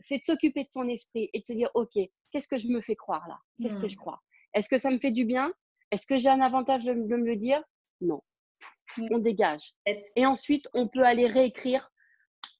c'est 0.00 0.18
de 0.18 0.24
s'occuper 0.24 0.64
de 0.64 0.70
son 0.70 0.88
esprit 0.88 1.30
et 1.32 1.40
de 1.40 1.44
se 1.44 1.52
dire, 1.52 1.70
OK, 1.74 1.92
qu'est-ce 2.30 2.48
que 2.48 2.58
je 2.58 2.68
me 2.68 2.80
fais 2.80 2.96
croire 2.96 3.26
là? 3.28 3.38
Qu'est-ce 3.60 3.78
que 3.78 3.88
je 3.88 3.96
mmh. 3.96 4.00
crois? 4.00 4.20
Est-ce 4.54 4.68
que 4.68 4.78
ça 4.78 4.90
me 4.90 4.98
fait 4.98 5.12
du 5.12 5.24
bien? 5.24 5.52
Est-ce 5.90 6.06
que 6.06 6.18
j'ai 6.18 6.28
un 6.28 6.40
avantage 6.40 6.84
de, 6.84 6.92
me 6.92 7.26
le 7.26 7.36
dire? 7.36 7.62
Non. 8.00 8.22
Mmh. 8.96 9.08
On 9.12 9.18
dégage. 9.18 9.74
Et 10.16 10.26
ensuite, 10.26 10.68
on 10.74 10.88
peut 10.88 11.04
aller 11.04 11.26
réécrire 11.26 11.90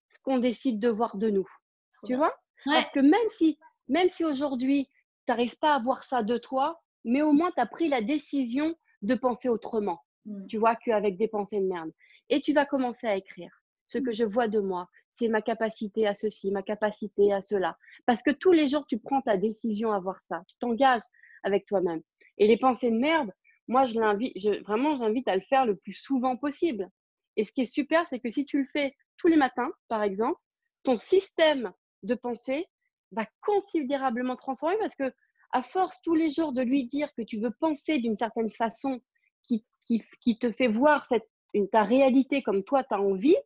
ce 0.08 0.18
qu'on 0.22 0.38
décide 0.38 0.78
de 0.78 0.88
voir 0.88 1.16
de 1.16 1.30
nous. 1.30 1.48
tu 2.06 2.14
vois? 2.14 2.34
Parce 2.64 2.90
que 2.90 3.00
même 3.00 3.28
si, 3.28 3.58
même 3.88 4.08
si 4.08 4.24
aujourd'hui, 4.24 4.88
tu 5.26 5.32
n'arrives 5.32 5.58
pas 5.58 5.74
à 5.74 5.80
voir 5.80 6.04
ça 6.04 6.22
de 6.22 6.38
toi, 6.38 6.80
mais 7.04 7.22
au 7.22 7.32
moins, 7.32 7.50
tu 7.52 7.60
as 7.60 7.66
pris 7.66 7.88
la 7.88 8.02
décision 8.02 8.76
de 9.02 9.14
penser 9.14 9.48
autrement. 9.48 10.00
Mmh. 10.26 10.46
Tu 10.46 10.58
vois, 10.58 10.76
qu'avec 10.76 11.16
des 11.16 11.28
pensées 11.28 11.60
de 11.60 11.66
merde. 11.66 11.90
Et 12.28 12.40
tu 12.40 12.52
vas 12.52 12.66
commencer 12.66 13.06
à 13.06 13.16
écrire 13.16 13.50
ce 13.86 13.98
que 13.98 14.10
mmh. 14.10 14.14
je 14.14 14.24
vois 14.24 14.48
de 14.48 14.60
moi. 14.60 14.88
C'est 15.12 15.28
ma 15.28 15.42
capacité 15.42 16.06
à 16.06 16.14
ceci, 16.14 16.50
ma 16.50 16.62
capacité 16.62 17.32
à 17.32 17.42
cela. 17.42 17.76
Parce 18.06 18.22
que 18.22 18.30
tous 18.30 18.52
les 18.52 18.68
jours, 18.68 18.86
tu 18.86 18.98
prends 18.98 19.20
ta 19.20 19.36
décision 19.36 19.92
à 19.92 19.98
voir 19.98 20.20
ça. 20.28 20.42
Tu 20.48 20.56
t'engages 20.58 21.02
avec 21.42 21.66
toi-même. 21.66 22.00
Et 22.38 22.46
les 22.46 22.56
pensées 22.56 22.90
de 22.90 22.98
merde, 22.98 23.30
moi, 23.68 23.84
je 23.84 23.98
l'invite, 23.98 24.32
je, 24.36 24.62
vraiment, 24.62 24.96
j'invite 24.96 25.28
à 25.28 25.36
le 25.36 25.42
faire 25.42 25.66
le 25.66 25.76
plus 25.76 25.92
souvent 25.92 26.36
possible. 26.36 26.88
Et 27.36 27.44
ce 27.44 27.52
qui 27.52 27.62
est 27.62 27.66
super, 27.66 28.06
c'est 28.06 28.20
que 28.20 28.30
si 28.30 28.44
tu 28.44 28.58
le 28.58 28.66
fais 28.72 28.94
tous 29.16 29.28
les 29.28 29.36
matins, 29.36 29.70
par 29.88 30.02
exemple, 30.02 30.38
ton 30.82 30.96
système 30.96 31.72
de 32.02 32.14
pensée 32.14 32.66
va 33.12 33.26
considérablement 33.40 34.36
transformer 34.36 34.76
parce 34.78 34.96
que 34.96 35.12
à 35.52 35.62
force 35.62 36.00
tous 36.02 36.14
les 36.14 36.30
jours 36.30 36.52
de 36.52 36.62
lui 36.62 36.86
dire 36.86 37.12
que 37.14 37.22
tu 37.22 37.38
veux 37.38 37.52
penser 37.60 37.98
d'une 37.98 38.16
certaine 38.16 38.50
façon 38.50 39.00
qui, 39.86 40.02
qui, 40.20 40.38
te 40.38 40.52
fait 40.52 40.68
voir 40.68 41.06
cette, 41.08 41.28
une, 41.54 41.68
ta 41.68 41.82
réalité 41.82 42.42
comme 42.42 42.64
toi, 42.64 42.84
tu 42.84 42.94
as 42.94 43.00
envie, 43.00 43.36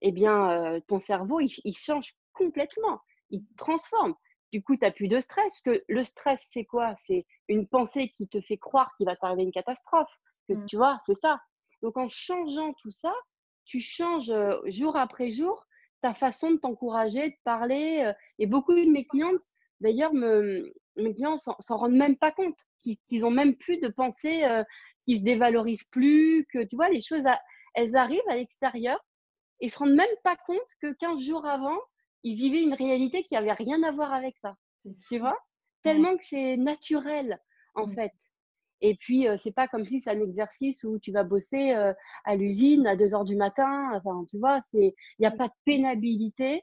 eh 0.00 0.12
bien, 0.12 0.50
euh, 0.50 0.80
ton 0.86 0.98
cerveau, 0.98 1.40
il, 1.40 1.74
change 1.74 2.14
complètement. 2.32 3.00
Il 3.30 3.44
transforme. 3.56 4.14
Du 4.52 4.62
coup, 4.62 4.76
tu 4.76 4.84
n'as 4.84 4.92
plus 4.92 5.08
de 5.08 5.20
stress. 5.20 5.46
Parce 5.46 5.62
que 5.62 5.84
le 5.88 6.04
stress, 6.04 6.46
c'est 6.50 6.64
quoi? 6.64 6.94
C'est 6.96 7.26
une 7.48 7.66
pensée 7.66 8.08
qui 8.08 8.28
te 8.28 8.40
fait 8.40 8.58
croire 8.58 8.92
qu'il 8.96 9.06
va 9.06 9.16
t'arriver 9.16 9.42
une 9.42 9.52
catastrophe. 9.52 10.10
Que, 10.48 10.54
mmh. 10.54 10.66
Tu 10.66 10.76
vois, 10.76 11.00
c'est 11.06 11.18
ça. 11.20 11.40
Donc, 11.82 11.96
en 11.96 12.08
changeant 12.08 12.72
tout 12.74 12.90
ça, 12.90 13.14
tu 13.64 13.80
changes 13.80 14.30
euh, 14.30 14.56
jour 14.66 14.96
après 14.96 15.30
jour 15.30 15.64
ta 16.00 16.14
façon 16.14 16.52
de 16.52 16.56
t'encourager, 16.56 17.30
de 17.30 17.36
parler. 17.44 18.04
Euh, 18.06 18.12
et 18.38 18.46
beaucoup 18.46 18.74
de 18.74 18.90
mes 18.90 19.06
clientes, 19.06 19.42
d'ailleurs, 19.80 20.14
me, 20.14 20.72
mes 20.96 21.14
clients 21.14 21.36
s'en 21.36 21.76
rendent 21.76 21.92
même 21.92 22.16
pas 22.16 22.30
compte, 22.30 22.58
qu'ils 22.80 23.26
ont 23.26 23.30
même 23.30 23.56
plus 23.56 23.78
de 23.78 23.88
pensée 23.88 24.44
qui 25.08 25.16
se 25.16 25.22
dévalorisent 25.22 25.86
plus, 25.90 26.46
que 26.52 26.62
tu 26.64 26.76
vois, 26.76 26.90
les 26.90 27.00
choses, 27.00 27.24
elles 27.74 27.96
arrivent 27.96 28.20
à 28.28 28.34
l'extérieur 28.34 29.02
et 29.60 29.70
se 29.70 29.78
rendent 29.78 29.94
même 29.94 30.06
pas 30.22 30.36
compte 30.46 30.68
que 30.82 30.92
15 31.00 31.24
jours 31.24 31.46
avant, 31.46 31.78
ils 32.24 32.34
vivaient 32.34 32.62
une 32.62 32.74
réalité 32.74 33.24
qui 33.24 33.34
avait 33.34 33.52
rien 33.52 33.82
à 33.84 33.90
voir 33.90 34.12
avec 34.12 34.36
ça. 34.42 34.54
Tu 35.08 35.18
vois? 35.18 35.38
Tellement 35.82 36.14
que 36.14 36.26
c'est 36.26 36.58
naturel, 36.58 37.38
en 37.74 37.86
fait. 37.86 38.12
Et 38.82 38.96
puis, 38.96 39.26
c'est 39.38 39.54
pas 39.54 39.66
comme 39.66 39.86
si 39.86 40.02
c'est 40.02 40.10
un 40.10 40.20
exercice 40.20 40.84
où 40.84 40.98
tu 40.98 41.10
vas 41.10 41.24
bosser 41.24 41.72
à 42.24 42.36
l'usine 42.36 42.86
à 42.86 42.94
2 42.94 43.14
heures 43.14 43.24
du 43.24 43.34
matin. 43.34 43.90
Enfin, 43.94 44.26
tu 44.28 44.38
vois, 44.38 44.60
il 44.74 44.92
n'y 45.20 45.26
a 45.26 45.30
pas 45.30 45.48
de 45.48 45.54
pénalité 45.64 46.60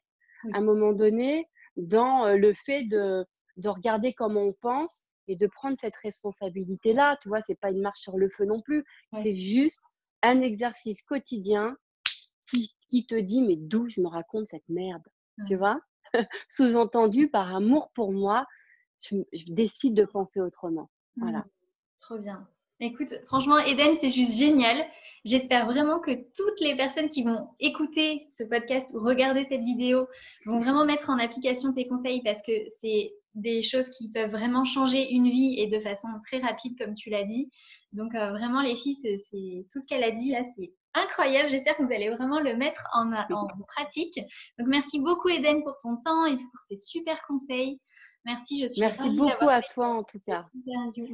à 0.53 0.59
un 0.59 0.61
moment 0.61 0.93
donné 0.93 1.49
dans 1.77 2.27
le 2.27 2.53
fait 2.53 2.83
de, 2.83 3.25
de 3.57 3.69
regarder 3.69 4.13
comment 4.13 4.41
on 4.41 4.53
pense 4.61 5.04
et 5.27 5.35
de 5.35 5.47
prendre 5.47 5.77
cette 5.79 5.95
responsabilité-là. 5.97 7.17
Tu 7.21 7.29
vois, 7.29 7.41
c'est 7.41 7.59
pas 7.59 7.71
une 7.71 7.81
marche 7.81 8.01
sur 8.01 8.17
le 8.17 8.27
feu 8.27 8.45
non 8.45 8.61
plus. 8.61 8.85
C'est 9.23 9.35
juste 9.35 9.81
un 10.21 10.41
exercice 10.41 11.01
quotidien 11.03 11.77
qui, 12.49 12.75
qui 12.89 13.05
te 13.05 13.15
dit 13.15 13.41
mais 13.41 13.55
d'où 13.55 13.89
je 13.89 14.01
me 14.01 14.07
raconte 14.07 14.47
cette 14.47 14.67
merde. 14.69 15.03
Tu 15.47 15.55
vois? 15.55 15.79
Sous-entendu, 16.49 17.29
par 17.29 17.53
amour 17.53 17.91
pour 17.93 18.11
moi, 18.11 18.45
je, 19.01 19.15
décide 19.47 19.93
de 19.93 20.05
penser 20.05 20.39
autrement. 20.39 20.89
Voilà. 21.17 21.39
Mmh. 21.39 21.49
Trop 21.97 22.17
bien. 22.17 22.47
Écoute, 22.81 23.13
franchement, 23.25 23.57
Eden, 23.57 23.95
c'est 23.97 24.11
juste 24.11 24.37
génial. 24.37 24.85
J'espère 25.23 25.65
vraiment 25.65 25.99
que 25.99 26.11
toutes 26.11 26.59
les 26.59 26.75
personnes 26.75 27.07
qui 27.07 27.23
vont 27.23 27.49
écouter 27.59 28.27
ce 28.29 28.43
podcast 28.43 28.93
ou 28.93 28.99
regarder 28.99 29.45
cette 29.45 29.63
vidéo 29.63 30.07
vont 30.45 30.59
vraiment 30.59 30.85
mettre 30.85 31.09
en 31.09 31.17
application 31.17 31.73
tes 31.73 31.87
conseils 31.87 32.21
parce 32.21 32.41
que 32.41 32.51
c'est 32.77 33.13
des 33.35 33.61
choses 33.61 33.89
qui 33.89 34.09
peuvent 34.09 34.31
vraiment 34.31 34.65
changer 34.65 35.11
une 35.11 35.29
vie 35.29 35.59
et 35.59 35.67
de 35.67 35.79
façon 35.79 36.07
très 36.25 36.39
rapide, 36.39 36.77
comme 36.77 36.95
tu 36.95 37.09
l'as 37.09 37.25
dit. 37.25 37.51
Donc, 37.91 38.15
euh, 38.15 38.31
vraiment, 38.31 38.61
les 38.61 38.75
filles, 38.75 38.97
c'est 39.01 39.65
tout 39.71 39.79
ce 39.79 39.85
qu'elle 39.87 40.03
a 40.03 40.11
dit 40.11 40.31
là, 40.31 40.41
c'est 40.57 40.73
incroyable. 40.93 41.49
J'espère 41.49 41.77
que 41.77 41.83
vous 41.83 41.93
allez 41.93 42.09
vraiment 42.09 42.39
le 42.39 42.55
mettre 42.55 42.87
en, 42.93 43.11
en 43.11 43.47
pratique. 43.67 44.19
Donc, 44.57 44.67
merci 44.67 44.99
beaucoup, 44.99 45.29
Eden, 45.29 45.63
pour 45.63 45.77
ton 45.77 45.97
temps 45.97 46.25
et 46.25 46.35
pour 46.35 46.61
ces 46.67 46.77
super 46.77 47.21
conseils. 47.27 47.79
Merci, 48.25 48.59
je 48.59 48.67
suis 48.67 48.81
Merci 48.81 49.11
beaucoup 49.11 49.49
à 49.49 49.61
toi 49.61 49.87
en 49.87 50.03
tout 50.03 50.19
cas. 50.25 50.43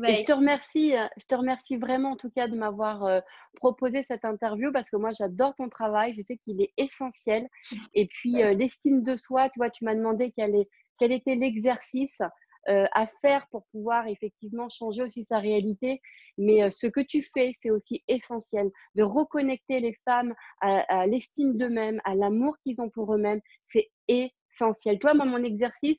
Et 0.07 0.15
je 0.15 0.23
te 0.23 0.31
remercie, 0.31 0.95
euh, 0.95 1.07
je 1.17 1.25
te 1.25 1.35
remercie 1.35 1.75
vraiment 1.75 2.11
en 2.11 2.15
tout 2.15 2.29
cas 2.29 2.47
de 2.47 2.55
m'avoir 2.55 3.03
euh, 3.03 3.19
proposé 3.55 4.05
cette 4.07 4.23
interview 4.23 4.71
parce 4.71 4.89
que 4.89 4.95
moi 4.95 5.09
j'adore 5.11 5.53
ton 5.55 5.67
travail, 5.67 6.13
je 6.13 6.21
sais 6.21 6.37
qu'il 6.37 6.61
est 6.61 6.71
essentiel. 6.77 7.49
Et 7.93 8.07
puis 8.07 8.41
euh, 8.43 8.53
l'estime 8.53 9.03
de 9.03 9.17
soi, 9.17 9.49
tu 9.49 9.59
vois, 9.59 9.69
tu 9.69 9.83
m'as 9.83 9.93
demandé 9.93 10.31
quel, 10.37 10.55
est, 10.55 10.69
quel 10.99 11.11
était 11.11 11.35
l'exercice 11.35 12.19
à 12.67 13.07
faire 13.21 13.47
pour 13.49 13.65
pouvoir 13.71 14.07
effectivement 14.07 14.69
changer 14.69 15.01
aussi 15.01 15.23
sa 15.25 15.39
réalité. 15.39 15.99
Mais 16.37 16.69
ce 16.69 16.85
que 16.85 17.01
tu 17.01 17.23
fais, 17.23 17.51
c'est 17.55 17.71
aussi 17.71 18.03
essentiel 18.07 18.69
de 18.93 19.01
reconnecter 19.01 19.79
les 19.79 19.97
femmes 20.05 20.35
à, 20.61 21.07
l'estime 21.07 21.57
d'eux-mêmes, 21.57 21.99
à 22.03 22.13
l'amour 22.13 22.55
qu'ils 22.63 22.79
ont 22.79 22.91
pour 22.91 23.15
eux-mêmes. 23.15 23.41
C'est 23.65 23.89
essentiel. 24.07 24.99
Toi, 24.99 25.15
moi, 25.15 25.25
mon 25.25 25.43
exercice, 25.43 25.97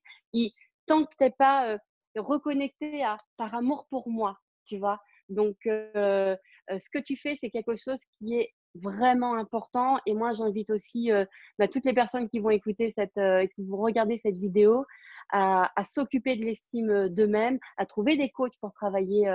tant 0.86 1.04
que 1.04 1.10
tu 1.18 1.24
n'es 1.24 1.30
pas 1.30 1.72
euh, 1.72 1.78
reconnecté 2.16 3.02
à 3.02 3.16
par 3.36 3.54
amour 3.54 3.86
pour 3.90 4.08
moi, 4.08 4.38
tu 4.66 4.78
vois. 4.78 5.00
Donc, 5.28 5.56
euh, 5.66 6.36
euh, 6.70 6.78
ce 6.78 6.88
que 6.90 6.98
tu 6.98 7.16
fais, 7.16 7.36
c'est 7.40 7.50
quelque 7.50 7.76
chose 7.76 8.00
qui 8.18 8.34
est 8.34 8.52
vraiment 8.74 9.34
important. 9.34 9.98
Et 10.06 10.14
moi, 10.14 10.32
j'invite 10.32 10.70
aussi 10.70 11.10
bah, 11.58 11.68
toutes 11.68 11.84
les 11.84 11.92
personnes 11.92 12.28
qui 12.28 12.38
vont 12.38 12.50
écouter 12.50 12.92
cette, 12.96 13.14
qui 13.54 13.64
vont 13.64 13.78
regarder 13.78 14.20
cette 14.22 14.36
vidéo 14.36 14.84
à, 15.30 15.70
à 15.80 15.84
s'occuper 15.84 16.36
de 16.36 16.44
l'estime 16.44 17.08
d'eux-mêmes, 17.08 17.58
à 17.76 17.86
trouver 17.86 18.16
des 18.16 18.30
coachs 18.30 18.58
pour 18.60 18.72
travailler 18.72 19.28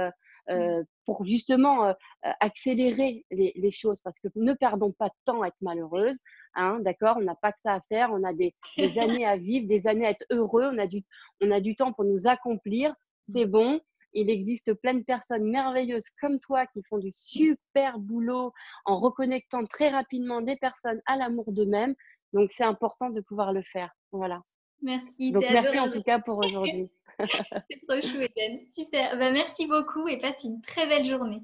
Mmh. 0.49 0.53
Euh, 0.53 0.83
pour 1.05 1.25
justement 1.25 1.85
euh, 1.85 1.93
euh, 2.25 2.31
accélérer 2.39 3.25
les, 3.31 3.51
les, 3.55 3.71
choses 3.71 3.99
parce 4.01 4.17
que 4.19 4.29
ne 4.35 4.53
perdons 4.53 4.93
pas 4.93 5.07
de 5.07 5.13
temps 5.25 5.41
à 5.41 5.47
être 5.47 5.61
malheureuse, 5.61 6.17
hein, 6.55 6.79
d'accord? 6.79 7.17
On 7.17 7.23
n'a 7.23 7.35
pas 7.35 7.51
que 7.51 7.59
ça 7.63 7.73
à 7.73 7.81
faire, 7.81 8.11
on 8.13 8.23
a 8.23 8.33
des, 8.33 8.53
des, 8.77 8.97
années 8.99 9.25
à 9.25 9.35
vivre, 9.35 9.67
des 9.67 9.87
années 9.87 10.05
à 10.05 10.11
être 10.11 10.25
heureux, 10.31 10.69
on 10.71 10.77
a 10.77 10.87
du, 10.87 11.03
on 11.41 11.51
a 11.51 11.59
du 11.59 11.75
temps 11.75 11.91
pour 11.91 12.05
nous 12.05 12.27
accomplir, 12.27 12.93
c'est 13.33 13.45
mmh. 13.45 13.49
bon. 13.49 13.81
Il 14.19 14.31
existe 14.31 14.73
plein 14.73 14.95
de 14.95 15.03
personnes 15.03 15.43
merveilleuses 15.43 16.09
comme 16.19 16.39
toi 16.39 16.65
qui 16.65 16.81
font 16.89 16.97
du 16.97 17.11
super 17.11 17.99
boulot 17.99 18.51
en 18.85 18.99
reconnectant 18.99 19.63
très 19.63 19.89
rapidement 19.89 20.41
des 20.41 20.55
personnes 20.55 20.99
à 21.05 21.17
l'amour 21.17 21.51
d'eux-mêmes. 21.51 21.93
Donc, 22.33 22.51
c'est 22.51 22.63
important 22.63 23.11
de 23.11 23.21
pouvoir 23.21 23.53
le 23.53 23.61
faire. 23.61 23.91
Voilà. 24.11 24.41
Merci. 24.81 25.31
Donc, 25.31 25.43
merci 25.51 25.79
en 25.79 25.87
tout 25.87 26.01
cas 26.01 26.17
pour 26.17 26.37
aujourd'hui. 26.45 26.89
C'est 27.19 27.81
trop 27.87 28.01
chou, 28.01 28.17
Hélène. 28.17 28.61
Super. 28.71 29.19
Bah, 29.19 29.31
merci 29.31 29.67
beaucoup 29.67 30.07
et 30.07 30.17
passe 30.19 30.43
une 30.43 30.63
très 30.63 30.87
belle 30.87 31.05
journée. 31.05 31.43